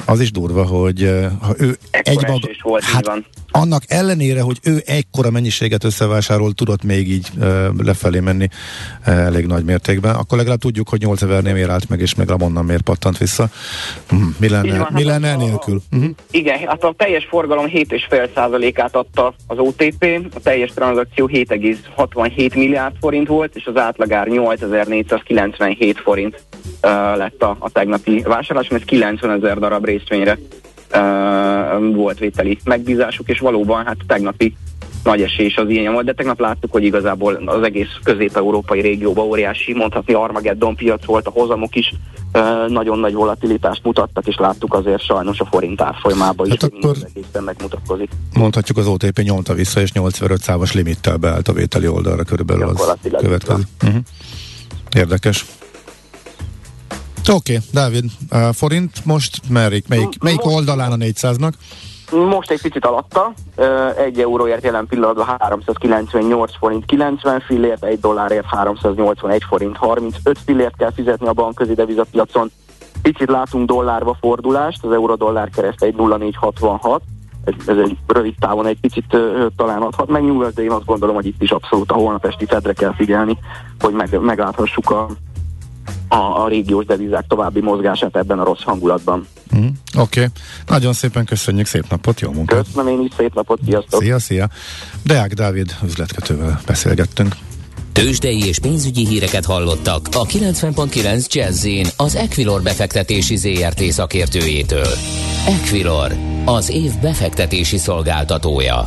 az 0.04 0.20
is 0.20 0.30
durva, 0.30 0.66
hogy 0.66 1.10
ha 1.40 1.54
ő 1.58 1.78
Ekkor 1.90 2.12
egy 2.12 2.28
maga, 2.28 2.48
volt, 2.62 2.82
hát 2.82 3.06
van. 3.06 3.26
Annak 3.50 3.82
ellenére, 3.86 4.40
hogy 4.40 4.58
ő 4.62 4.82
ekkora 4.86 5.30
mennyiséget 5.30 5.84
összevásárol, 5.84 6.52
tudott 6.52 6.82
még 6.82 7.08
így 7.08 7.28
uh, 7.38 7.66
lefelé 7.84 8.20
menni 8.20 8.48
uh, 9.06 9.14
elég 9.14 9.46
nagy 9.46 9.64
mértékben, 9.64 10.14
akkor 10.14 10.38
legalább 10.38 10.58
tudjuk, 10.58 10.88
hogy 10.88 11.00
8 11.00 11.22
evernél 11.22 11.52
miért 11.52 11.70
állt 11.70 11.88
meg, 11.88 12.00
és 12.00 12.14
meg 12.14 12.28
onnan 12.38 12.64
miért 12.64 12.82
pattant 12.82 13.18
vissza. 13.18 13.48
Mm, 14.14 14.28
mi 14.38 14.48
lenne, 14.48 14.78
van, 14.78 14.88
mi 14.92 15.02
hát 15.02 15.20
lenne 15.20 15.32
a, 15.32 15.36
nélkül? 15.36 15.82
Uh-huh. 15.92 16.10
Igen, 16.30 16.58
hát 16.58 16.84
a 16.84 16.94
teljes 16.96 17.26
forgalom 17.30 17.66
7,5%-át 17.66 18.96
adta 18.96 19.34
az 19.46 19.58
OTP, 19.58 20.28
a 20.34 20.40
teljes 20.40 20.70
tranzakció 20.74 21.30
7,67 21.32 22.54
milliárd 22.54 22.94
forint 23.00 23.28
volt, 23.28 23.56
és 23.56 23.66
az 23.66 23.76
átlagár 23.76 24.26
8497 24.26 25.98
forint 25.98 26.42
uh, 26.82 26.90
lett 27.16 27.42
a, 27.42 27.56
a 27.58 27.70
tegnapi 27.70 28.20
vásárlás, 28.20 28.68
ez 28.68 28.82
90 28.84 29.30
ezer 29.30 29.58
darab 29.58 29.84
részvényre 29.84 30.38
volt 31.94 32.18
vételi 32.18 32.58
megbízásuk, 32.64 33.28
és 33.28 33.38
valóban 33.38 33.84
hát 33.84 33.96
tegnapi 34.06 34.54
nagy 35.04 35.22
esés 35.22 35.56
az 35.56 35.68
ilyen 35.68 35.92
volt, 35.92 36.04
de 36.04 36.12
tegnap 36.12 36.40
láttuk, 36.40 36.72
hogy 36.72 36.84
igazából 36.84 37.34
az 37.34 37.62
egész 37.62 37.88
közép-európai 38.02 38.80
régióban 38.80 39.26
óriási, 39.26 39.74
mondhatni 39.74 40.14
Armageddon 40.14 40.76
piac 40.76 41.04
volt, 41.04 41.26
a 41.26 41.30
hozamok 41.30 41.76
is 41.76 41.92
uh, 42.32 42.68
nagyon 42.68 42.98
nagy 42.98 43.12
volatilitást 43.12 43.84
mutattak, 43.84 44.26
és 44.26 44.36
láttuk 44.36 44.74
azért 44.74 45.02
sajnos 45.02 45.40
a 45.40 45.44
forint 45.44 45.80
árfolyamában 45.80 46.48
hát 46.48 46.56
is, 46.56 46.78
akkor 46.78 46.96
egészen 47.14 47.42
megmutatkozik. 47.42 48.10
Mondhatjuk 48.34 48.78
az 48.78 48.86
OTP 48.86 49.18
nyomta 49.18 49.54
vissza, 49.54 49.80
és 49.80 49.92
85 49.92 50.40
szávas 50.40 50.72
limittel 50.72 51.16
beállt 51.16 51.48
a 51.48 51.52
vételi 51.52 51.86
oldalra 51.86 52.22
körülbelül 52.22 52.68
az 52.68 52.96
következő. 53.18 53.62
Uh-huh. 53.82 54.00
Érdekes. 54.96 55.44
Oké, 57.28 57.32
okay, 57.32 57.66
Dávid, 57.72 58.04
uh, 58.32 58.52
forint 58.52 59.04
most 59.04 59.40
merik, 59.48 59.88
melyik, 59.88 60.22
melyik 60.22 60.42
most, 60.42 60.56
oldalán 60.56 60.92
a 60.92 60.96
400-nak? 60.96 61.52
Most 62.10 62.50
egy 62.50 62.60
picit 62.60 62.84
alatta, 62.86 63.32
egy 63.96 64.20
euróért 64.20 64.64
jelen 64.64 64.86
pillanatban 64.86 65.36
398 65.38 66.56
forint 66.56 66.84
90 66.84 67.40
fillért, 67.40 67.84
egy 67.84 68.00
dollárért 68.00 68.46
381 68.46 69.42
forint 69.48 69.76
35 69.76 70.38
fillért 70.44 70.76
kell 70.76 70.92
fizetni 70.92 71.26
a 71.26 71.32
bankközi 71.32 71.74
devizapiacon. 71.74 72.50
Picit 73.02 73.30
látunk 73.30 73.66
dollárba 73.66 74.16
fordulást, 74.20 74.84
az 74.84 74.92
euró-dollár 74.92 75.48
kereszt 75.48 75.82
egy 75.82 75.94
0,466, 75.94 77.02
ez, 77.44 77.54
ez 77.66 77.76
egy 77.76 77.96
rövid 78.06 78.34
távon 78.40 78.66
egy 78.66 78.80
picit 78.80 79.14
uh, 79.14 79.46
talán 79.56 79.82
adhat 79.82 80.08
meg 80.08 80.24
nyugat, 80.24 80.54
de 80.54 80.62
én 80.62 80.70
azt 80.70 80.84
gondolom, 80.84 81.14
hogy 81.14 81.26
itt 81.26 81.42
is 81.42 81.50
abszolút 81.50 81.90
a 81.90 81.94
holnap 81.94 82.24
esti 82.24 82.46
fedre 82.46 82.72
kell 82.72 82.94
figyelni, 82.94 83.38
hogy 83.80 83.94
meg, 83.94 84.20
megláthassuk 84.20 84.90
a, 84.90 85.06
a, 86.12 86.42
a 86.42 86.48
régiós 86.48 86.84
devizák 86.84 87.24
további 87.28 87.60
mozgását 87.60 88.16
ebben 88.16 88.38
a 88.38 88.44
rossz 88.44 88.62
hangulatban. 88.62 89.26
Mm, 89.56 89.66
Oké, 89.98 90.20
okay. 90.20 90.26
nagyon 90.66 90.92
szépen 90.92 91.24
köszönjük, 91.24 91.66
szép 91.66 91.84
napot, 91.90 92.20
jó 92.20 92.32
munkát! 92.32 92.64
Köszönöm 92.64 92.92
én 92.92 93.04
is, 93.04 93.12
szép 93.16 93.34
napot, 93.34 93.60
sziasztok! 93.64 94.02
Szia, 94.02 94.18
szia! 94.18 94.48
Deák 95.04 95.32
Dávid 95.32 95.76
üzletkötővel 95.84 96.60
beszélgettünk. 96.66 97.34
Tőzsdei 97.92 98.46
és 98.46 98.58
pénzügyi 98.58 99.06
híreket 99.06 99.44
hallottak 99.44 100.08
a 100.12 100.26
90.9 100.26 101.26
jazz 101.32 101.66
az 101.96 102.14
Equilor 102.14 102.62
befektetési 102.62 103.36
ZRT 103.36 103.82
szakértőjétől. 103.82 104.94
Equilor, 105.46 106.12
az 106.44 106.70
év 106.70 106.92
befektetési 107.00 107.78
szolgáltatója. 107.78 108.86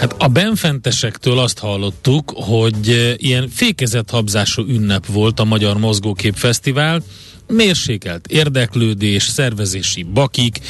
Hát 0.00 0.14
a 0.18 0.28
benfentesektől 0.28 1.38
azt 1.38 1.58
hallottuk, 1.58 2.32
hogy 2.34 2.88
eh, 2.88 3.14
ilyen 3.16 3.48
fékezett 3.48 4.10
habzású 4.10 4.64
ünnep 4.68 5.06
volt 5.06 5.40
a 5.40 5.44
Magyar 5.44 5.78
Mozgókép 5.78 6.34
Fesztivál, 6.34 7.02
mérsékelt 7.46 8.26
érdeklődés, 8.26 9.22
szervezési 9.22 10.02
bakik, 10.02 10.60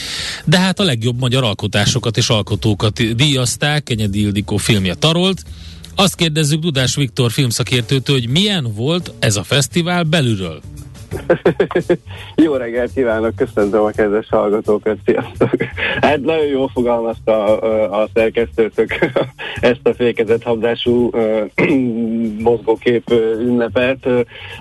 de 0.44 0.58
hát 0.58 0.80
a 0.80 0.82
legjobb 0.82 1.18
magyar 1.18 1.44
alkotásokat 1.44 2.16
és 2.16 2.28
alkotókat 2.28 3.14
díjazták, 3.16 3.82
Kenyedi 3.82 4.20
Ildikó 4.20 4.56
filmje 4.56 4.94
tarolt. 4.94 5.42
Azt 5.94 6.14
kérdezzük 6.14 6.60
Dudás 6.60 6.94
Viktor 6.94 7.30
filmszakértőtől, 7.30 8.16
hogy 8.18 8.28
milyen 8.28 8.72
volt 8.74 9.12
ez 9.18 9.36
a 9.36 9.42
fesztivál 9.42 10.02
belülről. 10.02 10.60
Jó 12.44 12.54
reggelt 12.54 12.92
kívánok, 12.94 13.36
köszöntöm 13.36 13.82
a 13.82 13.90
kedves 13.90 14.26
hallgatókat, 14.28 14.96
sziasztok! 15.04 15.54
Hát 16.00 16.20
nagyon 16.20 16.46
jól 16.46 16.70
fogalmazta 16.74 17.60
a, 17.60 18.02
a 18.02 18.08
szerkesztőtök 18.14 18.98
ezt 19.60 19.80
a 19.82 19.94
fékezett 19.94 20.42
habdású 20.42 21.10
mozgókép 22.48 23.12
ünnepet. 23.38 24.08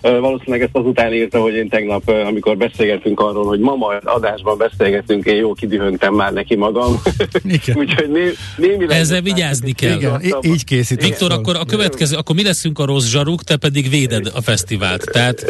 Valószínűleg 0.01 0.61
ezt 0.61 0.75
azután 0.75 1.13
írta, 1.13 1.41
hogy 1.41 1.53
én 1.53 1.69
tegnap, 1.69 2.09
amikor 2.09 2.57
beszélgetünk 2.57 3.19
arról, 3.19 3.45
hogy 3.45 3.59
ma 3.59 3.75
majd 3.75 4.01
adásban 4.03 4.57
beszélgetünk, 4.57 5.25
én 5.25 5.35
jó 5.35 5.53
kidühöntem 5.53 6.13
már 6.13 6.33
neki 6.33 6.55
magam. 6.55 7.01
Úgyhogy 7.75 8.09
né, 8.09 8.31
némileg... 8.57 8.97
Ezzel 8.97 9.21
vigyázni 9.21 9.71
kell. 9.71 9.97
Igen, 9.97 10.21
így 10.41 10.63
készít. 10.63 11.03
Viktor, 11.03 11.31
akkor 11.31 11.55
a 11.55 11.65
következő, 11.65 12.17
akkor 12.17 12.35
mi 12.35 12.43
leszünk 12.43 12.79
a 12.79 12.85
rossz 12.85 13.07
zsaruk, 13.07 13.43
te 13.43 13.57
pedig 13.57 13.89
véded 13.89 14.31
a 14.35 14.41
fesztivált. 14.41 15.03
Tehát... 15.11 15.45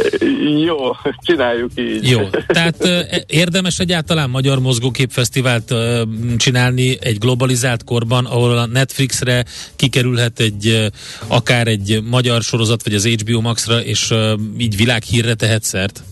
Jó, 0.66 0.89
csináljuk 1.28 1.72
így. 1.76 2.10
Jó, 2.10 2.30
tehát 2.48 2.88
érdemes 3.28 3.80
egyáltalán 3.80 4.30
Magyar 4.30 4.60
Mozgóképfesztivált 4.60 5.74
csinálni 6.38 6.98
egy 7.02 7.18
globalizált 7.18 7.84
korban, 7.84 8.26
ahol 8.26 8.58
a 8.58 8.66
Netflixre 8.66 9.46
kikerülhet 9.76 10.40
egy 10.40 10.92
akár 11.28 11.68
egy 11.68 12.04
magyar 12.10 12.42
sorozat, 12.42 12.84
vagy 12.84 12.94
az 12.94 13.06
HBO 13.06 13.42
Maxra, 13.42 13.84
és 13.84 14.14
így 14.58 14.76
világhírre 14.76 15.34
tehet 15.34 15.64
szert? 15.64 16.04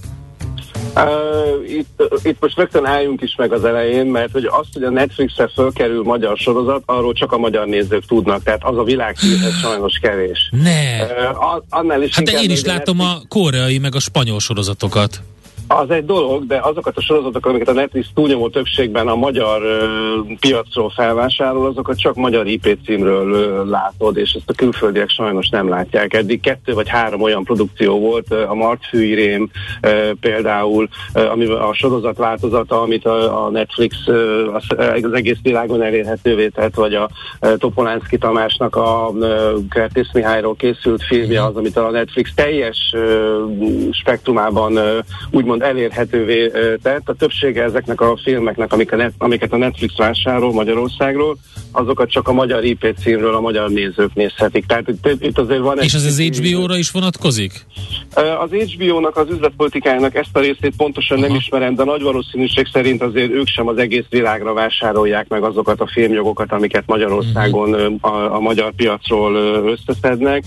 Uh, 1.05 1.69
itt, 1.69 2.03
itt 2.23 2.37
most 2.39 2.57
rögtön 2.57 2.85
álljunk 2.85 3.21
is 3.21 3.35
meg 3.37 3.53
az 3.53 3.63
elején, 3.65 4.05
mert 4.05 4.31
hogy 4.31 4.45
azt, 4.45 4.73
hogy 4.73 4.83
a 4.83 4.89
Netflixre 4.89 5.47
fölkerül 5.47 6.03
magyar 6.03 6.37
sorozat, 6.37 6.83
arról 6.85 7.13
csak 7.13 7.31
a 7.31 7.37
magyar 7.37 7.67
nézők 7.67 8.05
tudnak, 8.05 8.43
tehát 8.43 8.63
az 8.63 8.77
a 8.77 8.83
világhírhez 8.83 9.59
sajnos 9.63 9.97
kevés. 10.01 10.49
Ne! 10.51 11.01
Uh, 11.01 11.63
annál 11.69 12.01
is 12.01 12.15
hát 12.15 12.25
de 12.25 12.41
én 12.41 12.51
is 12.51 12.63
látom 12.63 12.97
Netflix... 12.97 13.23
a 13.23 13.27
koreai 13.27 13.77
meg 13.77 13.95
a 13.95 13.99
spanyol 13.99 14.39
sorozatokat. 14.39 15.21
Az 15.67 15.89
egy 15.89 16.05
dolog, 16.05 16.45
de 16.45 16.59
azokat 16.61 16.97
a 16.97 17.01
sorozatokat, 17.01 17.49
amiket 17.51 17.67
a 17.67 17.73
Netflix 17.73 18.07
túlnyomó 18.13 18.49
többségben 18.49 19.07
a 19.07 19.15
magyar 19.15 19.61
uh, 19.61 20.37
piacról 20.39 20.89
felvásárol, 20.89 21.65
azokat 21.65 21.99
csak 21.99 22.15
magyar 22.15 22.47
IP 22.47 22.77
címről 22.85 23.31
uh, 23.31 23.69
látod, 23.69 24.17
és 24.17 24.31
ezt 24.31 24.49
a 24.49 24.53
külföldiek 24.53 25.09
sajnos 25.09 25.49
nem 25.49 25.69
látják. 25.69 26.13
Eddig 26.13 26.39
kettő 26.39 26.73
vagy 26.73 26.89
három 26.89 27.21
olyan 27.21 27.43
produkció 27.43 27.99
volt, 27.99 28.31
a 28.31 28.53
uh, 28.53 30.09
például, 30.19 30.87
uh, 31.13 31.31
ami 31.31 31.45
a 31.45 31.73
sorozat 31.73 32.17
változata, 32.17 32.81
amit 32.81 33.05
a, 33.05 33.45
a 33.45 33.49
Netflix 33.49 34.07
uh, 34.07 34.55
az 35.01 35.13
egész 35.13 35.39
világon 35.41 35.81
elérhetővé 35.81 36.47
tett, 36.47 36.75
vagy 36.75 36.93
a 36.93 37.09
uh, 37.41 37.57
Topolánszki 37.57 38.17
Tamásnak 38.17 38.75
a 38.75 39.09
uh, 39.13 39.27
Kertész 39.69 40.13
Mihályról 40.13 40.55
készült 40.55 41.03
filmje 41.03 41.43
az, 41.43 41.55
amit 41.55 41.77
a 41.77 41.89
Netflix 41.91 42.33
teljes 42.35 42.93
uh, 42.93 43.91
spektrumában 43.91 44.73
uh, 44.73 44.97
úgymond 45.31 45.56
úgymond 45.57 45.77
elérhetővé 45.77 46.51
tett. 46.81 47.09
A 47.09 47.13
többsége 47.13 47.63
ezeknek 47.63 48.01
a 48.01 48.19
filmeknek, 48.23 48.73
amiket, 49.17 49.53
a 49.53 49.57
Netflix 49.57 49.97
vásárol 49.97 50.53
Magyarországról, 50.53 51.37
azokat 51.71 52.09
csak 52.09 52.27
a 52.27 52.33
magyar 52.33 52.63
IP 52.63 52.95
címről 52.99 53.35
a 53.35 53.39
magyar 53.39 53.69
nézők 53.69 54.13
nézhetik. 54.13 54.65
Tehát 54.65 54.87
itt, 54.87 55.09
itt 55.19 55.37
azért 55.37 55.59
van 55.59 55.77
És 55.79 55.93
ez 55.93 56.03
az 56.03 56.19
HBO-ra 56.19 56.77
is 56.77 56.91
vonatkozik? 56.91 57.65
Az 58.13 58.49
HBO-nak 58.51 59.17
az 59.17 59.27
üzletpolitikájának 59.29 60.15
ezt 60.15 60.29
a 60.33 60.39
részét 60.39 60.73
pontosan 60.77 61.17
Aha. 61.17 61.27
nem 61.27 61.35
ismerem, 61.35 61.75
de 61.75 61.83
nagy 61.83 62.01
valószínűség 62.01 62.67
szerint 62.73 63.01
azért 63.01 63.31
ők 63.31 63.47
sem 63.47 63.67
az 63.67 63.77
egész 63.77 64.05
világra 64.09 64.53
vásárolják 64.53 65.27
meg 65.27 65.43
azokat 65.43 65.81
a 65.81 65.87
filmjogokat, 65.87 66.51
amiket 66.51 66.83
Magyarországon 66.85 67.73
uh-huh. 67.73 67.95
a, 68.01 68.35
a 68.35 68.39
magyar 68.39 68.73
piacról 68.75 69.35
összeszednek, 69.65 70.43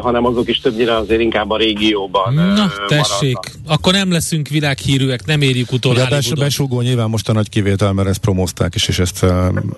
hanem 0.00 0.24
azok 0.24 0.48
is 0.48 0.60
többnyire 0.60 0.96
azért 0.96 1.20
inkább 1.20 1.50
a 1.50 1.56
régióban 1.56 2.34
Na, 2.34 2.72
tessék, 2.86 3.34
maradnak. 3.34 3.68
akkor 3.68 3.92
nem 3.92 4.12
leszünk 4.12 4.48
világhírűek, 4.54 5.26
nem 5.26 5.40
érjük 5.40 5.72
utol 5.72 5.92
Ugye 5.92 6.02
a 6.02 6.34
besúgó 6.38 6.80
nyilván 6.80 7.08
most 7.08 7.28
a 7.28 7.32
nagy 7.32 7.48
kivétel, 7.48 7.92
mert 7.92 8.08
ezt 8.08 8.18
promózták 8.18 8.74
is, 8.74 8.88
és 8.88 8.98
ezt 8.98 9.22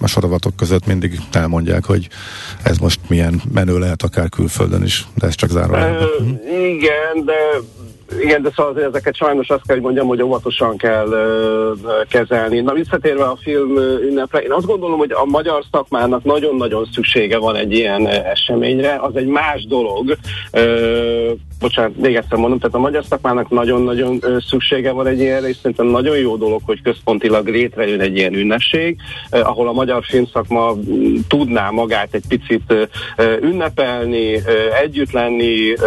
a 0.01 0.07
sorozatok 0.07 0.57
között 0.57 0.87
mindig 0.87 1.21
elmondják, 1.33 1.85
hogy 1.85 2.09
ez 2.63 2.79
most 2.79 3.01
milyen 3.09 3.43
menő 3.53 3.79
lehet 3.79 4.03
akár 4.03 4.29
külföldön 4.29 4.83
is, 4.83 5.07
de 5.15 5.27
ez 5.27 5.35
csak 5.35 5.51
zárójelben. 5.51 6.09
Uh, 6.21 6.29
igen, 6.75 7.25
de 7.25 7.35
igen, 8.21 8.43
de 8.43 8.51
szóval 8.57 8.83
ezeket 8.83 9.17
sajnos 9.17 9.49
azt 9.49 9.67
kell, 9.67 9.77
hogy 9.77 9.85
mondjam, 9.85 10.07
hogy 10.07 10.23
óvatosan 10.23 10.77
kell 10.77 11.07
ö, 11.07 11.73
kezelni. 12.09 12.61
Na 12.61 12.73
visszatérve 12.73 13.25
a 13.25 13.39
film 13.43 13.77
ünnepre, 13.79 14.39
én 14.39 14.53
azt 14.53 14.67
gondolom, 14.67 14.99
hogy 14.99 15.13
a 15.13 15.25
magyar 15.25 15.65
szakmának 15.71 16.25
nagyon-nagyon 16.25 16.89
szüksége 16.93 17.39
van 17.39 17.57
egy 17.57 17.73
ilyen 17.73 18.07
eseményre, 18.07 18.99
az 19.01 19.17
egy 19.17 19.27
más 19.27 19.67
dolog. 19.67 20.17
Ö, 20.51 21.33
bocsánat, 21.61 21.97
még 21.97 22.15
egyszer 22.15 22.39
mondom, 22.39 22.59
tehát 22.59 22.75
a 22.75 22.79
magyar 22.79 23.05
szakmának 23.05 23.51
nagyon-nagyon 23.51 24.21
szüksége 24.49 24.91
van 24.93 25.07
egy 25.07 25.21
ilyenre, 25.21 25.49
és 25.49 25.57
szerintem 25.57 25.87
nagyon 25.87 26.17
jó 26.17 26.37
dolog, 26.37 26.61
hogy 26.65 26.83
központilag 26.83 27.49
létrejön 27.49 28.01
egy 28.01 28.17
ilyen 28.17 28.35
ünnepség, 28.35 28.97
eh, 29.31 29.49
ahol 29.49 29.69
a 29.69 29.73
magyar 29.73 30.05
filmszakma 30.05 30.75
tudná 31.29 31.71
magát 31.71 32.15
egy 32.15 32.25
picit 32.29 32.89
eh, 33.17 33.37
ünnepelni, 33.41 34.35
eh, 34.35 34.43
együtt 34.81 35.11
lenni, 35.11 35.71
eh, 35.71 35.79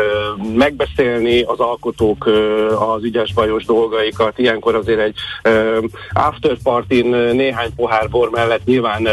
megbeszélni 0.55 1.41
az 1.41 1.59
alkotók 1.59 2.08
eh, 2.27 2.91
az 2.91 3.03
ügyes-bajos 3.03 3.65
dolgaikat. 3.65 4.39
Ilyenkor 4.39 4.75
azért 4.75 4.99
egy 4.99 5.15
eh, 5.41 5.77
afterpartin 6.11 7.05
néhány 7.15 7.69
pohár 7.75 8.09
bor 8.09 8.29
mellett 8.29 8.65
nyilván 8.65 9.07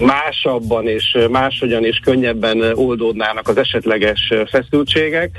másabban 0.00 0.88
és 0.88 1.18
máshogyan 1.30 1.84
és 1.84 1.98
könnyebben 1.98 2.62
oldódnának 2.74 3.48
az 3.48 3.56
esetleges 3.56 4.32
feszültségek, 4.46 5.30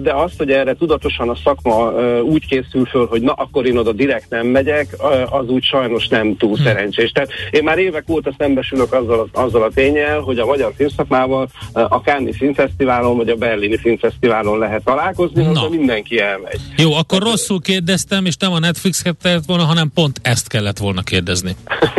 de 0.00 0.12
azt, 0.12 0.38
hogy 0.38 0.50
erre 0.50 0.74
tudatosan 0.74 1.28
a 1.28 1.34
szakma 1.44 1.92
úgy 2.22 2.46
készül 2.46 2.84
föl, 2.84 3.06
hogy 3.06 3.22
na 3.22 3.32
akkor 3.32 3.66
én 3.66 3.76
oda 3.76 3.92
direkt 3.92 4.30
nem 4.30 4.46
megyek, 4.46 4.96
az 5.30 5.48
úgy 5.48 5.64
sajnos 5.64 6.08
nem 6.08 6.36
túl 6.36 6.54
hmm. 6.54 6.64
szerencsés. 6.64 7.10
Tehát 7.10 7.30
én 7.50 7.64
már 7.64 7.78
évek 7.78 8.04
óta 8.10 8.34
szembesülök 8.38 8.92
azzal, 8.92 9.28
azzal 9.32 9.62
a 9.62 9.70
tényel, 9.74 10.20
hogy 10.20 10.38
a 10.38 10.46
magyar 10.46 10.72
filmszakmával 10.76 11.48
a 11.72 11.96
Cannes 11.96 12.36
Filmfesztiválon 12.36 13.16
vagy 13.16 13.28
a 13.28 13.34
Berlini 13.34 13.76
Filmfesztiválon 13.76 14.58
lehet 14.58 14.84
találkozni, 14.84 15.44
no. 15.52 15.68
mindenki 15.68 16.20
elmegy. 16.20 16.60
Jó, 16.76 16.92
akkor 16.92 17.22
rosszul 17.22 17.60
kérdeztem, 17.60 18.24
és 18.24 18.36
nem 18.36 18.52
a 18.52 18.58
Netflix-et 18.58 19.16
kellett 19.22 19.44
volna, 19.46 19.64
hanem 19.64 19.90
pont 19.94 20.20
ezt 20.22 20.48
kellett 20.48 20.78
volna 20.78 21.02
kérdezni. 21.02 21.56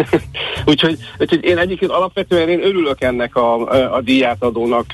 úgyhogy, 0.65 0.97
úgyhogy 1.17 1.43
én 1.43 1.57
egyébként 1.57 1.91
alapvetően 1.91 2.49
én 2.49 2.63
örülök 2.63 3.01
ennek 3.01 3.35
a, 3.35 3.67
a 3.95 4.01
díjátadónak, 4.01 4.85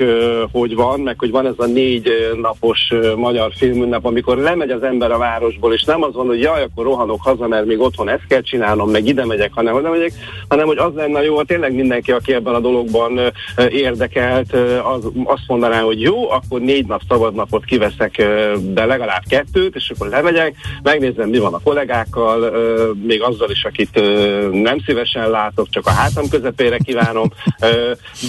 hogy 0.51 0.75
van, 0.75 0.99
meg 0.99 1.19
hogy 1.19 1.31
van 1.31 1.45
ez 1.45 1.53
a 1.57 1.65
négy 1.65 2.09
napos 2.41 2.79
magyar 3.15 3.53
filmünnep, 3.55 4.05
amikor 4.05 4.37
lemegy 4.37 4.69
az 4.69 4.83
ember 4.83 5.11
a 5.11 5.17
városból, 5.17 5.73
és 5.73 5.83
nem 5.83 6.03
az 6.03 6.13
van, 6.13 6.27
hogy 6.27 6.41
jaj, 6.41 6.63
akkor 6.63 6.83
rohanok 6.85 7.21
haza, 7.21 7.47
mert 7.47 7.65
még 7.65 7.79
otthon 7.79 8.09
ezt 8.09 8.27
kell 8.27 8.41
csinálnom, 8.41 8.89
meg 8.89 9.07
ide 9.07 9.25
megyek, 9.25 9.51
hanem 9.53 9.75
oda 9.75 9.89
megyek, 9.89 10.11
hanem 10.47 10.65
hogy 10.65 10.77
az 10.77 10.91
lenne 10.95 11.23
jó, 11.23 11.35
hogy 11.35 11.45
tényleg 11.45 11.73
mindenki, 11.73 12.11
aki 12.11 12.33
ebben 12.33 12.53
a 12.53 12.59
dologban 12.59 13.19
érdekelt, 13.69 14.53
az, 14.83 15.07
azt 15.23 15.43
mondaná, 15.47 15.81
hogy 15.81 16.01
jó, 16.01 16.29
akkor 16.31 16.61
négy 16.61 16.85
nap 16.85 17.01
szabadnapot 17.07 17.65
kiveszek, 17.65 18.17
de 18.60 18.86
legalább 18.86 19.23
kettőt, 19.29 19.75
és 19.75 19.89
akkor 19.95 20.10
lemegyek, 20.10 20.55
megnézem, 20.84 21.29
mi 21.29 21.38
van 21.38 21.53
a 21.53 21.60
kollégákkal, 21.63 22.51
még 23.08 23.21
azzal 23.21 23.49
is, 23.49 23.63
akit 23.63 24.01
nem 24.51 24.79
szívesen 24.86 25.29
látok, 25.29 25.67
csak 25.69 25.86
a 25.86 25.91
hátam 25.91 26.29
közepére 26.29 26.77
kívánom, 26.77 27.31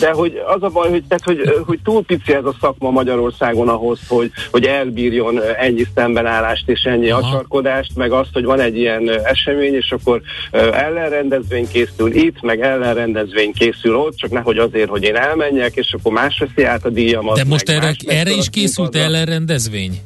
de 0.01 0.11
hogy 0.11 0.43
az 0.47 0.63
a 0.63 0.69
baj, 0.69 0.91
hogy, 0.91 1.05
tehát, 1.09 1.25
hogy, 1.25 1.63
hogy 1.67 1.79
túl 1.85 2.05
pici 2.05 2.33
ez 2.33 2.45
a 2.45 2.55
szakma 2.61 2.91
Magyarországon 2.91 3.69
ahhoz, 3.69 4.01
hogy, 4.09 4.31
hogy 4.51 4.65
elbírjon 4.65 5.43
ennyi 5.59 5.85
szembenállást 5.95 6.69
és 6.69 6.83
ennyi 6.83 7.11
Aha. 7.11 7.27
acsarkodást, 7.27 7.97
meg 7.97 8.13
azt, 8.13 8.31
hogy 8.33 8.45
van 8.45 8.61
egy 8.61 8.77
ilyen 8.77 9.11
esemény, 9.25 9.75
és 9.75 9.91
akkor 9.91 10.21
ellenrendezvény 10.73 11.69
készül 11.69 12.15
itt, 12.15 12.43
meg 12.43 12.61
ellenrendezvény 12.61 13.53
készül 13.53 13.97
ott, 13.97 14.17
csak 14.17 14.31
nehogy 14.31 14.59
azért, 14.59 14.89
hogy 14.89 15.03
én 15.03 15.17
elmenjek, 15.17 15.75
és 15.75 15.95
akkor 15.99 16.13
más 16.13 16.39
veszi 16.39 16.65
át 16.65 16.85
a 16.85 16.91
díjamat. 16.91 17.37
De 17.37 17.45
most 17.45 17.69
erre, 17.69 17.95
erre 18.07 18.31
is 18.31 18.51
készült 18.51 18.97
ellenrendezvény? 18.97 20.01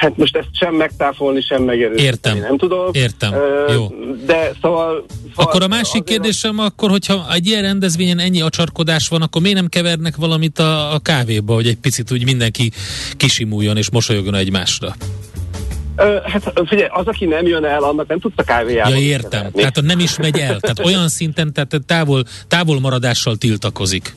Hát 0.00 0.16
most 0.16 0.36
ezt 0.36 0.48
sem 0.52 0.74
megtáfolni, 0.74 1.40
sem 1.40 1.62
megerősíteni. 1.62 2.06
Értem. 2.06 2.38
Nem 2.38 2.58
tudom. 2.58 2.88
Értem. 2.92 3.32
Uh, 3.32 3.74
Jó. 3.74 3.86
De 4.26 4.50
szóval... 4.62 5.04
szóval 5.28 5.34
akkor 5.34 5.62
a 5.62 5.68
másik 5.68 6.04
kérdésem, 6.04 6.58
a... 6.58 6.64
akkor, 6.64 6.90
hogyha 6.90 7.26
egy 7.32 7.46
ilyen 7.46 7.62
rendezvényen 7.62 8.18
ennyi 8.18 8.40
acsarkodás 8.40 9.08
van, 9.08 9.22
akkor 9.22 9.42
miért 9.42 9.56
nem 9.56 9.66
kevernek 9.66 10.16
valamit 10.16 10.58
a, 10.58 10.94
a 10.94 10.98
kávéba, 10.98 11.54
hogy 11.54 11.66
egy 11.66 11.78
picit 11.78 12.12
úgy 12.12 12.24
mindenki 12.24 12.70
kisimuljon 13.16 13.76
és 13.76 13.90
mosolyogjon 13.90 14.34
egymásra? 14.34 14.94
Uh, 15.96 16.30
hát 16.30 16.52
figyelj, 16.66 16.88
az, 16.92 17.06
aki 17.06 17.24
nem 17.24 17.46
jön 17.46 17.64
el, 17.64 17.82
annak 17.82 18.08
nem 18.08 18.20
tudsz 18.20 18.34
a 18.36 18.42
kávéjában. 18.42 18.92
Ja, 18.92 18.98
értem. 18.98 19.30
Keverni. 19.30 19.58
Tehát 19.58 19.82
nem 19.82 19.98
is 19.98 20.16
megy 20.16 20.38
el. 20.38 20.60
Tehát 20.60 20.78
olyan 20.88 21.08
szinten, 21.08 21.52
tehát 21.52 21.80
távol, 21.86 22.24
távol 22.48 22.80
maradással 22.80 23.36
tiltakozik. 23.36 24.14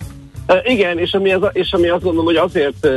Igen, 0.64 0.98
és 0.98 1.14
ami, 1.14 1.32
az, 1.32 1.42
és 1.54 1.72
ami 1.72 1.88
azt 1.88 2.04
gondolom, 2.04 2.26
hogy 2.26 2.36
azért 2.36 2.88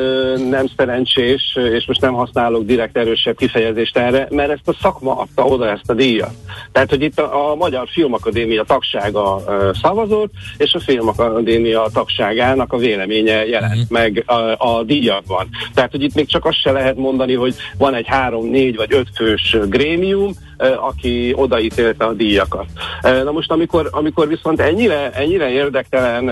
nem 0.50 0.66
szerencsés, 0.76 1.58
és 1.72 1.86
most 1.86 2.00
nem 2.00 2.12
használok 2.12 2.64
direkt 2.64 2.96
erősebb 2.96 3.36
kifejezést 3.36 3.96
erre, 3.96 4.26
mert 4.30 4.50
ezt 4.50 4.68
a 4.68 4.76
szakma 4.80 5.18
adta 5.18 5.44
oda 5.44 5.70
ezt 5.70 5.90
a 5.90 5.94
díjat. 5.94 6.34
Tehát, 6.72 6.90
hogy 6.90 7.02
itt 7.02 7.18
a, 7.18 7.50
a 7.50 7.54
Magyar 7.54 7.88
Filmakadémia 7.88 8.62
tagsága 8.62 9.42
szavazott, 9.82 10.32
és 10.56 10.74
a 10.74 10.80
Filmakadémia 10.80 11.86
tagságának 11.92 12.72
a 12.72 12.76
véleménye 12.76 13.46
jelent 13.46 13.72
uh-huh. 13.72 13.90
meg 13.90 14.24
a, 14.26 14.66
a 14.76 14.82
díjakban. 14.82 15.48
Tehát, 15.74 15.90
hogy 15.90 16.02
itt 16.02 16.14
még 16.14 16.26
csak 16.26 16.44
azt 16.44 16.60
se 16.60 16.72
lehet 16.72 16.96
mondani, 16.96 17.34
hogy 17.34 17.54
van 17.78 17.94
egy 17.94 18.06
három, 18.06 18.46
négy 18.46 18.76
vagy 18.76 18.92
öt 18.92 19.08
fős 19.14 19.56
grémium, 19.68 20.32
aki 20.80 21.32
odaítélte 21.36 22.04
a 22.04 22.12
díjakat. 22.12 22.66
Na 23.02 23.30
most, 23.30 23.52
amikor, 23.52 23.88
amikor 23.90 24.28
viszont 24.28 24.60
ennyire, 24.60 25.10
ennyire 25.12 25.50
érdektelen 25.50 26.30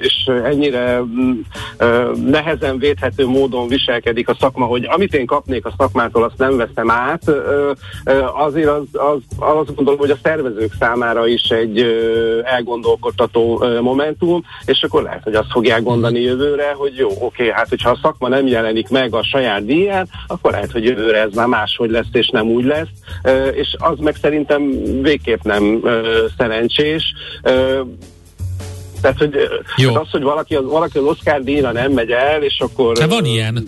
és 0.00 0.30
ennyire 0.44 1.02
nehezen 2.26 2.78
védhető 2.78 3.26
módon 3.26 3.68
viselkedik 3.68 4.28
a 4.28 4.36
szakma, 4.40 4.64
hogy 4.64 4.86
amit 4.90 5.14
én 5.14 5.26
kapnék 5.26 5.66
a 5.66 5.72
szakmától, 5.78 6.24
azt 6.24 6.38
nem 6.38 6.56
veszem 6.56 6.90
át, 6.90 7.22
azért 8.34 8.68
az, 8.68 8.82
az, 8.92 9.18
azt 9.38 9.74
gondolom, 9.74 10.00
hogy 10.00 10.10
a 10.10 10.18
szervezők 10.22 10.72
számára 10.78 11.26
is 11.26 11.48
egy 11.48 11.80
elgondolkodtató 12.44 13.64
momentum, 13.80 14.42
és 14.64 14.82
akkor 14.82 15.02
lehet, 15.02 15.22
hogy 15.22 15.34
azt 15.34 15.50
fogják 15.50 15.82
gondolni 15.82 16.20
jövőre, 16.20 16.72
hogy 16.76 16.96
jó, 16.96 17.10
oké, 17.20 17.50
hát 17.50 17.68
hogyha 17.68 17.90
a 17.90 17.98
szakma 18.02 18.28
nem 18.28 18.46
jelenik 18.46 18.88
meg 18.88 19.14
a 19.14 19.22
saját 19.22 19.64
díján, 19.64 20.08
akkor 20.26 20.50
lehet, 20.50 20.72
hogy 20.72 20.84
jövőre 20.84 21.20
ez 21.20 21.34
már 21.34 21.46
máshogy 21.46 21.90
lesz, 21.90 22.06
és 22.12 22.28
nem 22.28 22.46
úgy 22.46 22.64
lesz, 22.64 22.88
és 23.54 23.76
az 23.78 23.98
meg 23.98 24.16
szerintem 24.20 24.82
végképp 25.02 25.42
nem 25.42 25.82
szerencsés. 26.36 27.14
Tehát, 29.00 29.18
hogy 29.18 29.36
Jó. 29.76 29.94
az, 29.94 30.10
hogy 30.10 30.22
valaki 30.22 30.54
az, 30.54 30.64
valaki 30.64 30.98
az 30.98 31.04
Oscar 31.04 31.42
díjra 31.42 31.72
nem 31.72 31.92
megy 31.92 32.10
el, 32.10 32.42
és 32.42 32.60
akkor... 32.60 32.98
Hát 32.98 33.10
van 33.10 33.24
ilyen. 33.24 33.66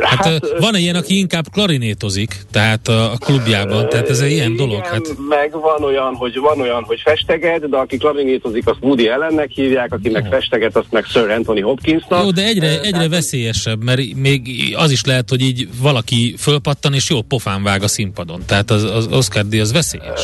Hát, 0.00 0.24
hát 0.24 0.54
van 0.58 0.76
ilyen, 0.76 0.94
aki 0.94 1.18
inkább 1.18 1.44
klarinétozik, 1.52 2.36
tehát 2.52 2.88
a, 2.88 3.12
klubjában, 3.18 3.88
tehát 3.88 4.08
ez 4.08 4.20
egy 4.20 4.30
ilyen 4.30 4.52
igen, 4.52 4.66
dolog. 4.66 4.86
Hát. 4.86 5.00
meg 5.28 5.50
van 5.52 5.84
olyan, 5.84 6.14
hogy 6.14 6.38
van 6.38 6.60
olyan, 6.60 6.82
hogy 6.82 7.00
festeget, 7.04 7.68
de 7.68 7.76
aki 7.76 7.96
klarinétozik, 7.96 8.66
azt 8.66 8.78
Woody 8.80 9.08
ellennek 9.08 9.50
hívják, 9.50 9.92
akinek 9.92 10.24
oh. 10.24 10.30
festeget, 10.30 10.76
azt 10.76 10.90
meg 10.90 11.04
Sir 11.04 11.30
Anthony 11.30 11.62
Hopkinsnak. 11.62 12.22
Jó, 12.22 12.30
de 12.30 12.44
egyre, 12.44 12.80
egyre 12.80 12.98
hát, 12.98 13.08
veszélyesebb, 13.08 13.84
mert 13.84 14.00
még 14.14 14.48
az 14.76 14.90
is 14.90 15.04
lehet, 15.04 15.28
hogy 15.28 15.40
így 15.40 15.68
valaki 15.80 16.34
fölpattan, 16.38 16.94
és 16.94 17.10
jó 17.10 17.22
pofán 17.22 17.62
vág 17.62 17.82
a 17.82 17.88
színpadon. 17.88 18.42
Tehát 18.46 18.70
az, 18.70 18.84
az 18.84 19.08
Oscar 19.12 19.46
díj 19.46 19.60
az 19.60 19.72
veszélyes. 19.72 20.20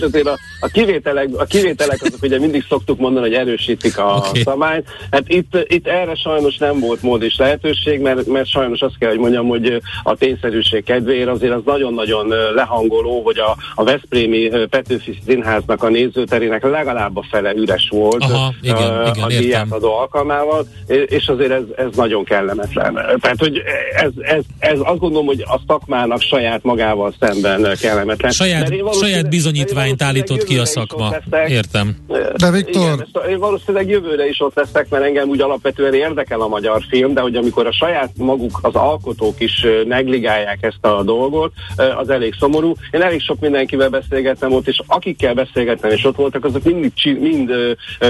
Azért 0.00 0.26
a, 0.26 0.38
a, 0.60 0.66
kivételek, 0.66 1.28
a 1.36 1.44
kivételek 1.44 2.02
azok 2.02 2.22
ugye 2.22 2.38
mindig 2.38 2.64
szoktuk 2.68 2.98
mondani, 2.98 3.26
hogy 3.26 3.34
erősítik 3.34 3.98
a 3.98 4.14
okay. 4.28 4.42
szabályt. 4.42 4.88
Hát 5.10 5.22
itt, 5.26 5.66
itt 5.68 5.86
erre 5.86 6.14
sajnos 6.14 6.56
nem 6.56 6.80
volt 6.80 7.02
mód 7.02 7.22
és 7.22 7.36
lehetőség, 7.36 8.00
mert, 8.00 8.26
mert 8.26 8.48
sajnos 8.48 8.80
azt 8.80 8.98
kell, 8.98 9.10
hogy 9.10 9.18
mondjam, 9.18 9.48
hogy 9.48 9.82
a 10.02 10.14
tényszerűség 10.14 10.84
kedvéért 10.84 11.28
azért 11.28 11.52
az 11.52 11.62
nagyon-nagyon 11.64 12.26
lehangoló, 12.54 13.22
hogy 13.22 13.38
a, 13.38 13.56
a 13.74 13.84
Veszprémi 13.84 14.50
Petőfi 14.70 15.18
Színháznak 15.26 15.82
a 15.82 15.88
nézőterének 15.88 16.62
legalább 16.62 17.16
a 17.16 17.24
fele 17.30 17.52
üres 17.54 17.88
volt 17.90 18.22
Aha, 18.22 18.54
igen, 18.62 18.76
a, 18.76 19.10
igen, 19.10 19.24
a 19.24 19.26
díjátadó 19.26 19.94
alkalmával, 19.98 20.66
és 20.86 21.28
azért 21.28 21.50
ez, 21.50 21.62
ez 21.76 21.86
nagyon 21.96 22.24
kellemetlen. 22.24 22.94
Tehát, 23.20 23.38
hogy 23.38 23.62
ez, 23.94 24.10
ez, 24.20 24.42
ez 24.58 24.78
azt 24.82 24.98
gondolom, 24.98 25.26
hogy 25.26 25.44
a 25.46 25.60
szakmának 25.66 26.20
saját 26.20 26.62
magával 26.62 27.14
szemben 27.20 27.76
kellemetlen. 27.80 28.30
Saját, 28.30 28.72
saját 28.92 29.11
bizonyítványt 29.28 30.02
állított 30.02 30.44
ki 30.44 30.58
a 30.58 30.64
szakma. 30.64 31.14
Értem. 31.46 31.96
De 32.36 32.50
Viktor... 32.50 32.82
Igen, 32.82 33.30
én 33.30 33.38
valószínűleg 33.38 33.88
jövőre 33.88 34.28
is 34.28 34.40
ott 34.40 34.54
leszek, 34.54 34.88
mert 34.88 35.04
engem 35.04 35.28
úgy 35.28 35.40
alapvetően 35.40 35.94
érdekel 35.94 36.40
a 36.40 36.48
magyar 36.48 36.82
film, 36.88 37.14
de 37.14 37.20
hogy 37.20 37.36
amikor 37.36 37.66
a 37.66 37.72
saját 37.72 38.10
maguk, 38.16 38.58
az 38.62 38.74
alkotók 38.74 39.40
is 39.40 39.66
negligálják 39.86 40.58
ezt 40.60 40.86
a 40.86 41.02
dolgot, 41.02 41.52
az 41.98 42.10
elég 42.10 42.34
szomorú. 42.38 42.74
Én 42.90 43.02
elég 43.02 43.20
sok 43.20 43.40
mindenkivel 43.40 43.88
beszélgettem 43.88 44.52
ott, 44.52 44.68
és 44.68 44.80
akikkel 44.86 45.34
beszélgettem, 45.34 45.90
és 45.90 46.04
ott 46.04 46.16
voltak, 46.16 46.44
azok 46.44 46.62
mindig 46.62 46.92
mind 47.20 47.52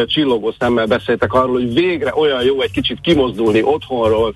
csillogó 0.06 0.54
szemmel 0.58 0.86
beszéltek 0.86 1.32
arról, 1.32 1.52
hogy 1.52 1.74
végre 1.74 2.12
olyan 2.14 2.42
jó 2.42 2.60
egy 2.60 2.70
kicsit 2.70 2.98
kimozdulni 3.02 3.62
otthonról, 3.62 4.34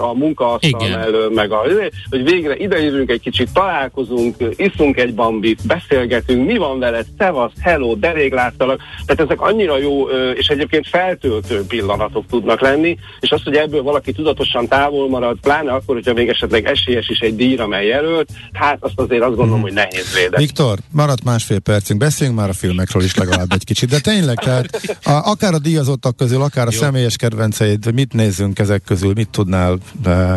a 0.00 0.14
munkaasztal 0.14 0.88
mellől, 0.88 1.30
meg 1.30 1.52
a, 1.52 1.64
hogy 2.10 2.24
végre 2.24 2.56
idejövünk 2.56 3.10
egy 3.10 3.20
kicsit, 3.20 3.52
találkozunk, 3.52 4.36
iszunk 4.56 4.96
egy 4.96 5.14
bambit, 5.14 5.66
beszél 5.66 5.97
beszélgetünk, 5.98 6.46
mi 6.46 6.56
van 6.56 6.78
veled, 6.78 7.06
szevasz, 7.18 7.52
hello, 7.60 7.94
derék 7.94 8.34
láttalak. 8.34 8.80
Tehát 9.06 9.22
ezek 9.22 9.40
annyira 9.40 9.78
jó, 9.78 10.08
és 10.34 10.46
egyébként 10.46 10.88
feltöltő 10.88 11.64
pillanatok 11.68 12.24
tudnak 12.30 12.60
lenni, 12.60 12.98
és 13.20 13.30
az, 13.30 13.42
hogy 13.44 13.54
ebből 13.54 13.82
valaki 13.82 14.12
tudatosan 14.12 14.68
távol 14.68 15.08
marad, 15.08 15.38
pláne 15.40 15.72
akkor, 15.72 15.94
hogyha 15.94 16.12
még 16.12 16.28
esetleg 16.28 16.66
esélyes 16.66 17.08
is 17.08 17.18
egy 17.18 17.36
díjra, 17.36 17.66
mely 17.66 17.86
jelölt, 17.86 18.28
hát 18.52 18.76
azt 18.80 19.00
azért 19.00 19.22
azt 19.22 19.36
gondolom, 19.36 19.58
mm. 19.58 19.62
hogy 19.62 19.72
nehéz 19.72 20.14
védeni. 20.14 20.42
Viktor, 20.42 20.78
maradt 20.92 21.24
másfél 21.24 21.58
percünk, 21.58 22.00
beszéljünk 22.00 22.38
már 22.38 22.48
a 22.48 22.52
filmekről 22.52 23.02
is 23.02 23.14
legalább 23.14 23.52
egy 23.52 23.64
kicsit, 23.64 23.88
de 23.88 24.00
tényleg, 24.00 24.36
tehát 24.38 24.98
a, 25.02 25.10
akár 25.10 25.54
a 25.54 25.58
díjazottak 25.58 26.16
közül, 26.16 26.42
akár 26.42 26.66
a 26.66 26.70
Jó. 26.72 26.78
személyes 26.78 27.16
kedvenceid, 27.16 27.94
mit 27.94 28.12
nézzünk 28.12 28.58
ezek 28.58 28.82
közül, 28.82 29.12
mit 29.14 29.28
tudnál 29.28 29.78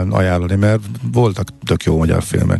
ajánlani, 0.09 0.55
mert 0.55 0.81
voltak 1.11 1.47
tök 1.65 1.83
jó 1.83 1.97
magyar 1.97 2.23
filmek. 2.23 2.59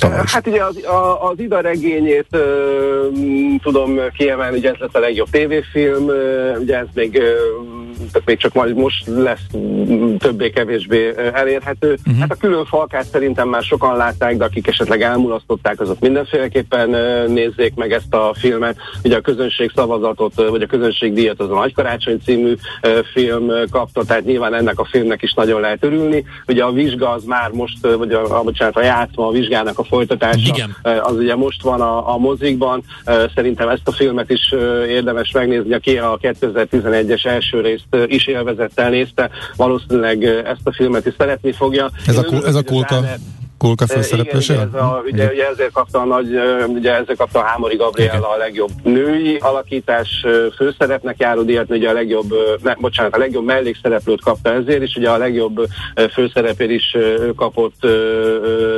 Tavaly 0.00 0.22
Hát 0.26 0.46
ugye 0.46 0.64
az, 0.64 0.84
a, 0.84 1.28
az 1.30 1.38
Ida 1.38 1.60
regényét 1.60 2.26
uh, 2.32 2.40
tudom 3.62 3.98
kiemelni, 4.16 4.58
ugye 4.58 4.70
ez 4.70 4.76
lesz 4.78 4.94
a 4.94 4.98
legjobb 4.98 5.28
tévéfilm, 5.30 6.04
uh, 6.04 6.56
ugye 6.60 6.76
ez 6.78 6.86
még, 6.94 7.14
uh, 7.14 7.89
tehát 8.12 8.26
még 8.26 8.38
csak 8.38 8.52
majd 8.52 8.76
most 8.76 9.06
lesz 9.06 9.46
többé-kevésbé 10.18 11.14
elérhető. 11.32 11.98
Uh-huh. 12.06 12.20
Hát 12.20 12.30
a 12.30 12.34
külön 12.34 12.64
falkát 12.64 13.04
szerintem 13.04 13.48
már 13.48 13.62
sokan 13.62 13.96
látták, 13.96 14.36
de 14.36 14.44
akik 14.44 14.66
esetleg 14.66 15.02
elmulasztották, 15.02 15.80
azok 15.80 16.00
mindenféleképpen 16.00 16.90
nézzék 17.30 17.74
meg 17.74 17.92
ezt 17.92 18.14
a 18.14 18.34
filmet. 18.38 18.76
Ugye 19.04 19.16
a 19.16 19.20
közönség 19.20 19.72
szavazatot, 19.74 20.34
vagy 20.34 20.62
a 20.62 20.66
közönség 20.66 21.12
díjat 21.12 21.40
az 21.40 21.50
a 21.50 21.54
Nagy 21.54 21.74
Karácsony 21.74 22.20
című 22.24 22.54
film 23.12 23.50
kapta, 23.70 24.04
tehát 24.04 24.24
nyilván 24.24 24.54
ennek 24.54 24.78
a 24.78 24.84
filmnek 24.84 25.22
is 25.22 25.32
nagyon 25.32 25.60
lehet 25.60 25.84
örülni. 25.84 26.24
Ugye 26.46 26.64
a 26.64 26.72
vizsga 26.72 27.10
az 27.10 27.24
már 27.24 27.50
most, 27.50 27.86
vagy 27.96 28.12
a, 28.12 28.38
a, 28.38 28.42
bocsánat, 28.42 28.76
a 28.76 28.82
játszma 28.82 29.26
a 29.26 29.30
vizsgának 29.30 29.78
a 29.78 29.84
folytatása. 29.84 30.54
Igen. 30.54 30.76
Az 31.02 31.16
ugye 31.16 31.34
most 31.34 31.62
van 31.62 31.80
a, 31.80 32.14
a 32.14 32.18
mozikban. 32.18 32.82
Szerintem 33.34 33.68
ezt 33.68 33.88
a 33.88 33.92
filmet 33.92 34.30
is 34.30 34.54
érdemes 34.88 35.32
megnézni, 35.32 35.74
aki 35.74 35.98
a 35.98 36.18
2011-es 36.22 37.26
első 37.26 37.60
részt 37.60 37.89
is 38.06 38.26
élvezettel 38.26 38.90
nézte, 38.90 39.30
valószínűleg 39.56 40.24
ezt 40.24 40.60
a 40.64 40.72
filmet 40.72 41.06
is 41.06 41.14
szeretni 41.18 41.52
fogja. 41.52 41.90
Ez 42.06 42.16
Én 42.16 42.24
a, 42.24 42.46
ez 42.46 42.54
a 42.54 42.62
kulka? 42.62 43.04
Kulka 43.60 43.86
főszereplése? 43.86 44.52
Igen, 44.52 44.70
ez 44.74 44.80
a, 44.80 45.02
ugye, 45.04 45.30
ugye, 45.32 45.48
ezért 45.48 45.72
kapta 45.72 46.00
a 46.00 46.04
nagy, 46.04 46.26
ugye 46.66 46.94
ezért 46.94 47.18
kapta 47.18 47.38
a 47.38 47.42
Hámori 47.42 47.76
Gabriella 47.76 48.28
a 48.28 48.36
legjobb 48.36 48.70
női 48.82 49.36
alakítás 49.40 50.24
főszerepnek 50.56 51.18
járó 51.18 51.42
díjat, 51.42 51.70
ugye 51.70 51.88
a 51.88 51.92
legjobb, 51.92 52.34
ne, 52.62 52.74
bocsánat, 52.74 53.14
a 53.14 53.18
legjobb 53.18 53.44
mellékszereplőt 53.44 54.20
kapta 54.20 54.52
ezért, 54.52 54.82
és 54.82 54.94
ugye 54.96 55.10
a 55.10 55.16
legjobb 55.16 55.66
főszerepér 56.12 56.70
is 56.70 56.96
kapott 57.36 57.86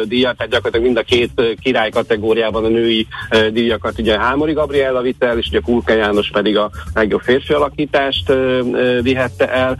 díjat, 0.05 0.37
tehát 0.37 0.53
gyakorlatilag 0.53 0.85
mind 0.85 0.97
a 0.97 1.03
két 1.03 1.57
király 1.61 1.91
kategóriában 1.91 2.65
a 2.65 2.69
női 2.69 3.07
díjakat 3.53 3.99
ugye 3.99 4.19
Hámori 4.19 4.53
Gabriella 4.53 5.01
vitte 5.01 5.27
el, 5.27 5.39
és 5.39 5.47
ugye 5.49 5.61
Kulka 5.61 5.93
János 5.93 6.31
pedig 6.33 6.57
a 6.57 6.71
legjobb 6.95 7.21
férfi 7.21 7.53
alakítást 7.53 8.33
vihette 9.03 9.53
el. 9.53 9.77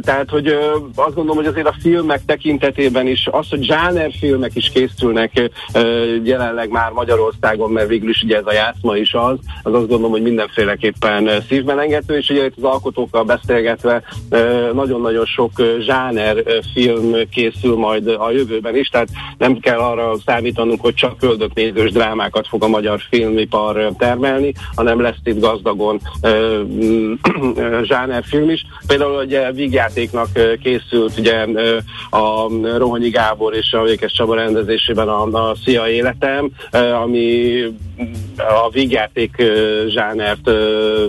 Tehát, 0.00 0.30
hogy 0.30 0.46
azt 0.94 1.14
gondolom, 1.14 1.36
hogy 1.36 1.46
azért 1.46 1.66
a 1.66 1.74
filmek 1.80 2.24
tekintetében 2.24 3.06
is 3.06 3.28
az, 3.30 3.48
hogy 3.48 3.64
zsánerfilm 3.64 4.35
filmek 4.36 4.56
is 4.56 4.70
készülnek 4.70 5.50
jelenleg 6.22 6.68
már 6.68 6.90
Magyarországon, 6.90 7.70
mert 7.70 7.88
végül 7.88 8.08
is 8.08 8.22
ugye 8.22 8.36
ez 8.36 8.46
a 8.46 8.52
játszma 8.52 8.96
is 8.96 9.14
az, 9.14 9.38
az 9.62 9.72
azt 9.72 9.88
gondolom, 9.88 10.10
hogy 10.10 10.22
mindenféleképpen 10.22 11.28
szívben 11.48 11.80
engedő, 11.80 12.16
és 12.16 12.28
ugye 12.28 12.44
itt 12.44 12.56
az 12.56 12.62
alkotókkal 12.62 13.24
beszélgetve 13.24 14.02
nagyon-nagyon 14.72 15.24
sok 15.24 15.50
zsáner 15.80 16.42
film 16.72 17.12
készül 17.30 17.76
majd 17.76 18.08
a 18.08 18.30
jövőben 18.30 18.76
is, 18.76 18.88
tehát 18.88 19.08
nem 19.38 19.58
kell 19.58 19.78
arra 19.78 20.16
számítanunk, 20.26 20.80
hogy 20.80 20.94
csak 20.94 21.18
köldöknézős 21.18 21.90
drámákat 21.90 22.46
fog 22.48 22.62
a 22.62 22.68
magyar 22.68 23.00
filmipar 23.10 23.92
termelni, 23.98 24.52
hanem 24.74 25.00
lesz 25.00 25.20
itt 25.24 25.40
gazdagon 25.40 26.00
zsánerfilm 27.82 28.50
is. 28.50 28.66
Például 28.86 29.24
ugye 29.24 29.52
vígjátéknak 29.52 30.28
készült 30.62 31.18
ugye 31.18 31.46
a 32.10 32.48
Rohanyi 32.76 33.08
Gábor 33.08 33.54
és 33.54 33.72
a 33.72 33.82
Vékes 33.82 34.12
Csaba 34.26 34.38
rendezésében 34.40 35.08
a, 35.08 35.22
a 35.22 35.56
Szia 35.64 35.88
Életem, 35.88 36.50
ami 37.02 37.60
a 38.36 38.70
vígjáték 38.70 39.42
zsánert 39.88 40.50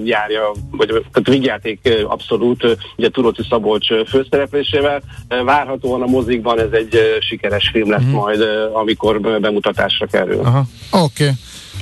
járja, 0.03 0.51
vagy 0.71 0.88
tehát 0.88 1.27
vígjáték 1.30 2.03
abszolút, 2.08 2.77
ugye 2.97 3.10
Turoti 3.10 3.41
Szabolcs 3.49 3.88
főszereplésével. 4.08 5.01
Várhatóan 5.45 6.01
a 6.01 6.06
mozikban 6.06 6.60
ez 6.60 6.71
egy 6.71 6.99
sikeres 7.19 7.69
film 7.73 7.89
lesz 7.91 8.03
mm. 8.03 8.12
majd, 8.12 8.41
amikor 8.73 9.21
bemutatásra 9.21 10.06
kerül. 10.06 10.39
Oké. 10.39 10.67
Okay. 10.91 11.32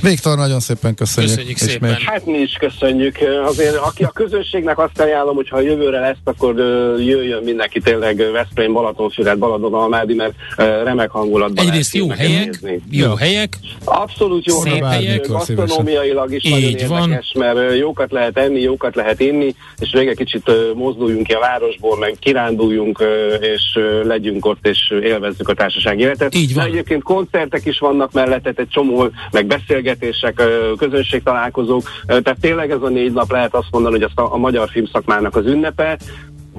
Viktor, 0.02 0.38
nagyon 0.38 0.60
szépen 0.60 0.96
köszönjük. 0.96 1.34
Köszönjük 1.34 1.58
szépen. 1.58 1.90
Még... 1.90 2.00
Hát 2.00 2.26
mi 2.26 2.38
is 2.38 2.58
köszönjük. 2.60 3.18
Azért 3.46 3.76
aki 3.76 4.04
a 4.04 4.10
közönségnek 4.10 4.80
azt 4.80 5.00
ajánlom, 5.00 5.36
hogy 5.36 5.50
ha 5.50 5.60
jövőre 5.60 6.00
lesz, 6.00 6.18
akkor 6.24 6.56
jöjjön 7.00 7.44
mindenki 7.44 7.80
tényleg 7.80 8.32
Veszprém, 8.32 8.74
Balatonfüred, 8.74 9.38
Almádi, 9.42 10.14
mert 10.14 10.34
remek 10.58 11.10
hangulatban 11.10 11.68
Egyrészt 11.68 11.96
jó 11.96 12.10
helyek, 12.10 12.46
nézni. 12.46 12.82
jó 12.92 13.14
helyek. 13.14 13.58
Abszolút 13.84 14.46
jó 14.46 14.60
Szép 14.60 14.84
helyek. 14.84 15.28
Gasztronómiailag 15.28 16.34
is 16.34 16.44
Így 16.44 16.52
nagyon 16.52 16.70
érdekes, 16.70 17.32
van. 17.34 17.56
mert 17.56 17.78
jókat 17.78 18.12
lehet 18.12 18.38
enni, 18.38 18.60
jókat 18.60 18.96
lehet 18.96 19.20
inni, 19.20 19.56
és 19.78 19.92
még 19.92 20.08
egy 20.08 20.18
kicsit 20.18 20.52
mozduljunk 20.76 21.28
ki 21.28 21.34
a 21.34 21.40
városból, 21.40 21.98
meg 21.98 22.16
kiránduljunk, 22.20 23.04
és 23.40 23.80
legyünk 24.04 24.46
ott, 24.46 24.68
és 24.68 24.94
élvezzük 25.04 25.50
a 25.50 25.54
társaság 25.54 26.00
életet. 26.00 26.36
Így 26.36 26.54
van. 26.54 26.64
De 26.64 26.70
egyébként 26.70 27.04
koncertek 27.04 27.66
is 27.66 27.80
vannak 27.80 28.12
mellette, 28.12 28.54
egy 28.56 28.68
csomó, 28.70 29.10
meg 29.32 29.46
beszélgetések 29.46 29.85
beszélgetések, 29.86 30.42
közönség 30.78 31.24
találkozók, 31.24 31.90
tehát 32.06 32.38
tényleg 32.40 32.72
ez 32.72 32.82
a 32.82 32.90
négy 32.90 33.14
nap 33.14 33.32
lehet 33.32 33.56
azt 33.56 33.68
mondani, 33.72 33.96
hogy 33.96 34.04
azt 34.04 34.20
a, 34.20 34.34
a 34.34 34.38
magyar 34.38 34.70
filmszakmának 34.70 35.36
az 35.36 35.46
ünnepe, 35.46 35.98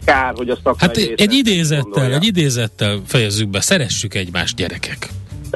kár, 0.04 0.32
hogy 0.36 0.48
a 0.48 0.54
szakmai 0.54 0.76
Hát 0.78 1.20
egy 1.20 1.32
idézettel, 1.32 2.12
egy 2.12 2.24
idézettel 2.24 3.00
fejezzük 3.06 3.48
be, 3.48 3.60
szeressük 3.60 4.14
egymást 4.14 4.56
gyerekek. 4.56 5.08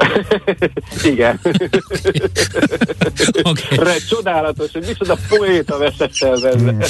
Igen. 1.12 1.40
okay. 3.42 3.98
csodálatos, 4.08 4.70
hogy 4.72 4.84
micsoda 4.86 5.16
poéta 5.28 5.78
veszett 5.78 6.12
el 6.20 6.36
benne. 6.36 6.86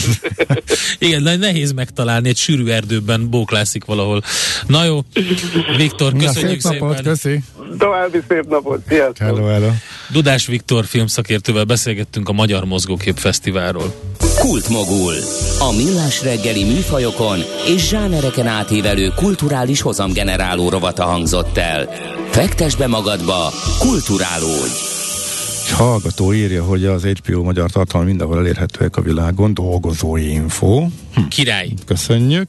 Igen, 0.99 1.38
nehéz 1.38 1.73
megtalálni 1.73 2.29
egy 2.29 2.37
sűrű 2.37 2.66
erdőben 2.66 3.31
bóklászik 3.31 3.85
valahol. 3.85 4.23
Na 4.66 4.85
jó, 4.85 5.01
Viktor, 5.77 6.12
köszönjük 6.12 6.61
szép 6.61 6.81
napot, 6.81 6.96
szépen. 6.96 7.12
Köszi. 7.12 7.40
További 7.79 8.20
szép 8.29 8.49
napot, 8.49 8.81
sziasztok. 8.88 9.16
Hello, 9.27 9.46
hello. 9.46 9.70
Dudás 10.09 10.46
Viktor 10.46 10.85
filmszakértővel 10.85 11.64
beszélgettünk 11.64 12.29
a 12.29 12.33
Magyar 12.33 12.64
Mozgókép 12.64 13.16
Fesztiválról. 13.16 13.94
Kultmogul. 14.38 15.14
A 15.59 15.73
millás 15.77 16.23
reggeli 16.23 16.64
műfajokon 16.64 17.38
és 17.66 17.88
zsánereken 17.88 18.46
átívelő 18.46 19.12
kulturális 19.16 19.81
hozamgeneráló 19.81 20.68
rovata 20.68 21.05
hangzott 21.05 21.57
el. 21.57 21.88
Fektes 22.31 22.77
be 22.77 22.87
magadba, 22.87 23.53
kulturálódj! 23.79 24.88
Egy 25.64 25.71
hallgató 25.77 26.33
írja, 26.33 26.64
hogy 26.64 26.85
az 26.85 27.05
HBO 27.05 27.43
magyar 27.43 27.71
tartalma 27.71 28.07
mindenhol 28.07 28.38
elérhetőek 28.38 28.97
a 28.97 29.01
világon, 29.01 29.55
dolgozói 29.55 30.31
info. 30.31 30.87
Hm. 31.14 31.20
Király. 31.29 31.68
Köszönjük. 31.87 32.49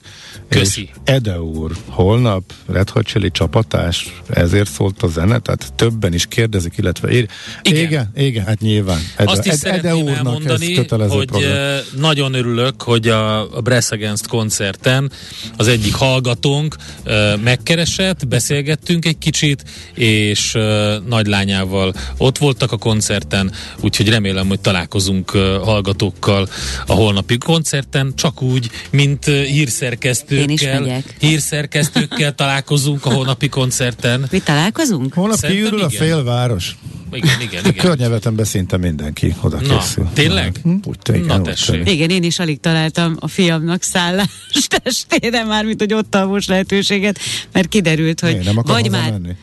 Köszi. 0.49 0.81
És 0.81 0.89
Ede 1.03 1.41
úr, 1.41 1.71
holnap 1.85 2.43
Red 2.67 2.89
Hot 2.89 3.05
Chili 3.05 3.31
csapatás, 3.31 4.21
ezért 4.29 4.71
szólt 4.71 5.03
a 5.03 5.07
zene, 5.07 5.39
tehát 5.39 5.73
többen 5.75 6.13
is 6.13 6.25
kérdezik, 6.25 6.73
illetve 6.77 7.11
ír. 7.11 7.27
Igen, 7.61 7.83
igen, 7.83 8.11
igen 8.15 8.45
hát 8.45 8.59
nyilván. 8.59 8.99
Ede, 9.15 9.31
Azt 9.31 9.45
is 9.45 9.53
Ede, 9.53 9.71
Ede 9.71 9.95
úrnak 9.95 10.15
elmondani, 10.15 10.75
hogy 10.75 11.25
program. 11.25 11.79
nagyon 11.97 12.33
örülök, 12.33 12.81
hogy 12.81 13.07
a, 13.07 13.55
a 13.57 13.61
Brass 13.61 13.91
Against 13.91 14.27
koncerten 14.27 15.11
az 15.57 15.67
egyik 15.67 15.93
hallgatónk 15.93 16.75
uh, 17.05 17.41
megkeresett, 17.41 18.27
beszélgettünk 18.27 19.05
egy 19.05 19.17
kicsit, 19.17 19.63
és 19.93 20.53
uh, 20.53 20.61
nagylányával 21.07 21.93
ott 22.17 22.37
voltak 22.37 22.71
a 22.71 22.77
koncerten, 22.77 23.51
úgyhogy 23.79 24.09
remélem, 24.09 24.47
hogy 24.47 24.59
találkozunk 24.59 25.29
hallgatókkal 25.63 26.47
a 26.85 26.93
holnapi 26.93 27.37
koncerten, 27.37 28.13
csak 28.15 28.41
úgy, 28.41 28.50
mint 28.91 29.27
uh, 29.27 29.43
hírszerkesztő 29.43 30.35
hírszerkesztőkkel, 30.35 31.03
hírszerkesztőkkel 31.19 32.35
találkozunk 32.35 33.05
a 33.05 33.13
holnapi 33.13 33.49
koncerten. 33.49 34.27
Mi 34.31 34.39
találkozunk? 34.39 35.13
Holnap 35.13 35.39
kiürül 35.39 35.81
a 35.81 35.89
félváros. 35.89 36.75
Igen, 37.13 37.41
igen, 37.41 37.65
igen. 37.65 37.85
Környevetemben 37.85 38.45
szinte 38.45 38.77
mindenki 38.77 39.35
oda 39.41 39.61
Na, 39.61 39.77
készül. 39.77 40.09
Tényleg? 40.13 40.55
Hm? 40.63 40.75
Úgy, 40.83 40.97
igen, 41.07 41.25
Na, 41.25 41.41
tessék. 41.41 41.89
Igen, 41.89 42.09
én 42.09 42.23
is 42.23 42.39
alig 42.39 42.59
találtam 42.59 43.15
a 43.19 43.27
fiamnak 43.27 43.81
szállást 43.81 44.69
testére 44.83 45.43
már, 45.43 45.65
mint 45.65 45.79
hogy 45.79 45.93
ott 45.93 46.15
alvos 46.15 46.47
lehetőséget, 46.47 47.19
mert 47.51 47.67
kiderült, 47.67 48.19
hogy 48.19 48.31
Miért 48.31 48.45
nem 48.45 48.57
akar 48.57 48.81
vagy 48.81 48.91
már... 48.91 49.11
Menni? 49.11 49.35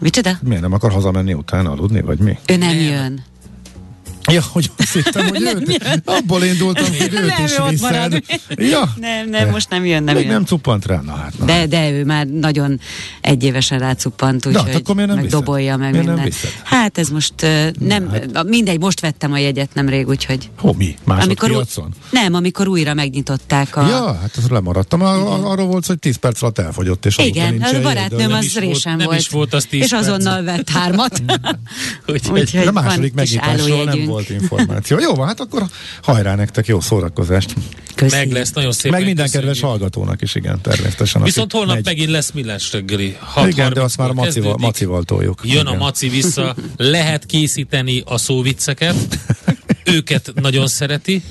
Micsoda? 0.00 0.38
Miért 0.42 0.62
nem 0.62 0.72
akar 0.72 0.92
hazamenni 0.92 1.32
utána 1.32 1.70
aludni, 1.70 2.00
vagy 2.00 2.18
mi? 2.18 2.38
Ő 2.46 2.56
nem, 2.56 2.76
nem. 2.76 2.84
jön. 2.84 3.24
Ja, 4.32 4.42
hogy 4.52 4.70
azt 4.78 4.92
hittem, 4.92 5.26
hogy 5.28 5.42
őt, 5.42 6.02
abból 6.04 6.42
indultam, 6.44 6.84
hogy 6.86 7.12
őt 7.12 7.26
Nem, 7.26 7.44
is 7.44 7.52
viszed. 7.70 7.80
marad. 7.92 8.22
Ja. 8.48 8.92
Nem, 9.00 9.28
nem, 9.28 9.48
most 9.50 9.68
nem 9.70 9.84
jön, 9.84 10.02
nem 10.02 10.14
Még 10.14 10.24
jön. 10.24 10.32
nem 10.32 10.44
cuppant 10.44 10.86
rá? 10.86 11.00
Na 11.00 11.12
hát, 11.14 11.38
na. 11.38 11.44
De, 11.44 11.66
de 11.66 11.90
ő 11.90 12.04
már 12.04 12.26
nagyon 12.26 12.80
egyévesen 13.20 13.78
rácuppant, 13.78 14.48
De 14.50 14.58
hát 14.58 14.74
úgyhogy 14.76 14.96
nem 14.96 15.06
meg 15.06 15.16
viszed? 15.16 15.30
dobolja 15.30 15.76
meg 15.76 15.90
Miért 15.90 16.06
nem 16.06 16.14
minden. 16.14 16.32
Hát 16.64 16.98
ez 16.98 17.08
most 17.08 17.32
uh, 17.42 17.70
nem, 17.78 18.10
hát- 18.10 18.44
mindegy, 18.44 18.78
most 18.80 19.00
vettem 19.00 19.32
a 19.32 19.38
jegyet 19.38 19.74
nemrég, 19.74 20.08
úgyhogy 20.08 20.50
Hó, 20.58 20.72
mi? 20.78 20.96
Másodpiacon? 21.04 21.84
új- 21.84 21.92
nem, 22.10 22.34
amikor 22.34 22.68
újra 22.68 22.94
megnyitották 22.94 23.76
a... 23.76 23.86
Ja, 23.88 24.14
hát 24.20 24.30
azt 24.36 24.50
lemaradtam. 24.50 25.00
A, 25.02 25.12
a, 25.32 25.50
arról 25.50 25.66
volt, 25.66 25.86
hogy 25.86 25.98
10 25.98 26.16
perc 26.16 26.42
alatt 26.42 26.58
elfogyott, 26.58 27.06
és 27.06 27.18
Igen, 27.18 27.52
nincs 27.52 27.64
az 27.64 27.72
a 27.72 27.80
barátnőm 27.80 28.32
az 28.32 28.44
is 28.44 28.52
volt- 28.54 28.66
résen 28.66 28.96
nem 28.96 29.06
volt. 29.06 29.18
is 29.18 29.28
volt 29.28 29.54
az 29.54 29.64
10 29.64 29.82
És 29.82 29.92
azonnal 29.92 30.42
vett 30.42 30.68
hármat. 30.70 31.22
Úgyhogy 32.06 32.56
a 32.66 32.72
második 32.72 33.14
megnyitásról 33.14 33.68
nem 33.68 33.78
állójegyünk. 33.78 34.08
Volt 34.16 34.30
információ. 34.30 34.98
Jó, 34.98 35.14
van, 35.14 35.26
hát 35.26 35.40
akkor 35.40 35.62
hajrá 36.02 36.34
nektek, 36.34 36.66
jó 36.66 36.80
szórakozást. 36.80 37.54
Köszi. 37.94 38.16
meg 38.16 38.32
lesz, 38.32 38.52
nagyon 38.52 38.72
szépen 38.72 38.90
Meg 38.90 39.06
minden 39.06 39.24
köszönjük. 39.24 39.50
kedves 39.50 39.70
hallgatónak 39.70 40.22
is, 40.22 40.34
igen, 40.34 40.60
természetesen. 40.60 41.22
Viszont 41.22 41.52
holnap 41.52 41.74
megy. 41.74 41.84
megint 41.84 42.10
lesz 42.10 42.30
millás 42.30 42.72
reggeli. 42.72 43.16
6.30-kor 43.20 43.48
Igen, 43.48 43.72
de 43.72 43.80
azt 43.80 43.96
már 43.96 44.10
a 44.10 44.12
macival, 44.12 44.56
macival 44.58 45.02
toljuk. 45.02 45.40
Jön 45.44 45.52
igen. 45.52 45.66
a 45.66 45.74
maci 45.74 46.08
vissza, 46.08 46.54
lehet 46.76 47.26
készíteni 47.26 48.02
a 48.04 48.18
szóvicceket, 48.18 48.96
őket 49.96 50.32
nagyon 50.34 50.66
szereti, 50.66 51.22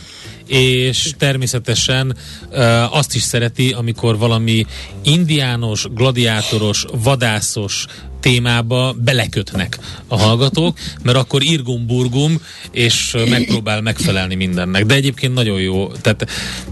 és 0.47 1.11
természetesen 1.17 2.17
uh, 2.51 2.97
azt 2.97 3.15
is 3.15 3.21
szereti, 3.21 3.71
amikor 3.71 4.17
valami 4.17 4.65
indiános, 5.03 5.87
gladiátoros, 5.93 6.85
vadászos 7.03 7.85
témába 8.25 8.95
belekötnek 8.97 9.79
a 10.07 10.17
hallgatók, 10.17 10.77
mert 11.03 11.17
akkor 11.17 11.43
irgum-burgum, 11.43 12.41
és 12.71 13.15
megpróbál 13.29 13.81
megfelelni 13.81 14.35
mindennek. 14.35 14.85
De 14.85 14.93
egyébként 14.93 15.33
nagyon 15.33 15.59
jó. 15.59 15.87
Tehát 15.87 16.29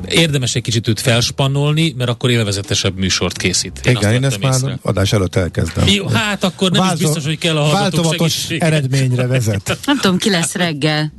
érdemes 0.08 0.56
egy 0.56 0.62
kicsit 0.62 0.88
őt 0.88 1.00
felspannolni, 1.00 1.94
mert 1.98 2.10
akkor 2.10 2.30
élvezetesebb 2.30 2.98
műsort 2.98 3.38
készít. 3.38 3.82
Én 3.86 3.96
Igen, 3.96 4.14
én 4.14 4.24
ezt 4.24 4.40
már 4.40 4.54
észre. 4.54 4.80
adás 4.82 5.14
előtt 5.14 5.36
elkezdem. 5.36 5.88
Jó, 5.88 6.08
hát 6.08 6.44
akkor 6.44 6.72
nem 6.72 6.84
is 6.94 7.00
biztos, 7.00 7.26
hogy 7.26 7.38
kell 7.38 7.58
a 7.58 7.64
hallgatók 7.64 8.12
segítsége. 8.12 8.66
eredményre 8.66 9.28
vezet. 9.28 9.78
Nem 9.86 9.98
tudom, 9.98 10.18
ki 10.18 10.30
lesz 10.30 10.54
reggel. 10.54 11.14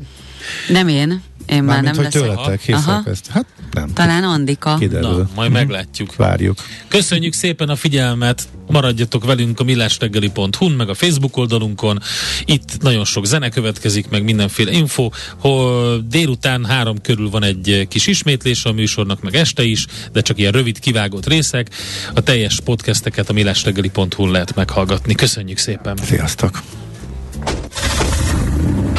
Nem 0.69 0.89
én. 0.89 1.23
Én 1.47 1.63
már 1.63 1.83
Mármint, 1.83 1.95
nem 1.95 2.05
hogy 2.05 2.15
leszek. 2.15 2.37
tőletek 2.37 2.61
hiszek 2.61 3.07
ezt. 3.07 3.27
Hát 3.27 3.47
nem. 3.73 3.93
Talán 3.93 4.25
Andika. 4.25 4.77
Kiderül. 4.79 5.09
Na, 5.09 5.29
majd 5.35 5.51
meglátjuk. 5.51 6.17
Várjuk. 6.17 6.59
Köszönjük 6.89 7.33
szépen 7.33 7.69
a 7.69 7.77
figyelmet, 7.77 8.49
maradjatok 8.67 9.25
velünk 9.25 9.61
a 9.61 9.65
millásreggeli.hu-n, 9.65 10.73
meg 10.73 10.89
a 10.89 10.95
Facebook 10.95 11.37
oldalunkon. 11.37 12.01
Itt 12.45 12.83
nagyon 12.83 13.05
sok 13.05 13.27
zene 13.27 13.49
következik, 13.49 14.09
meg 14.09 14.25
mindenféle 14.25 14.71
info. 14.71 15.11
Hol 15.39 15.99
délután 16.09 16.65
három 16.65 17.01
körül 17.01 17.31
van 17.31 17.43
egy 17.43 17.87
kis 17.89 18.07
ismétlés 18.07 18.65
a 18.65 18.73
műsornak, 18.73 19.23
meg 19.23 19.35
este 19.35 19.63
is, 19.63 19.87
de 20.13 20.21
csak 20.21 20.39
ilyen 20.39 20.53
rövid 20.53 20.79
kivágott 20.79 21.27
részek. 21.27 21.71
A 22.15 22.21
teljes 22.21 22.61
podcasteket 22.61 23.29
a 23.29 23.33
millásreggeli.hu-n 23.33 24.31
lehet 24.31 24.55
meghallgatni. 24.55 25.15
Köszönjük 25.15 25.59
szépen! 25.59 25.97
Sziasztok! 26.05 26.63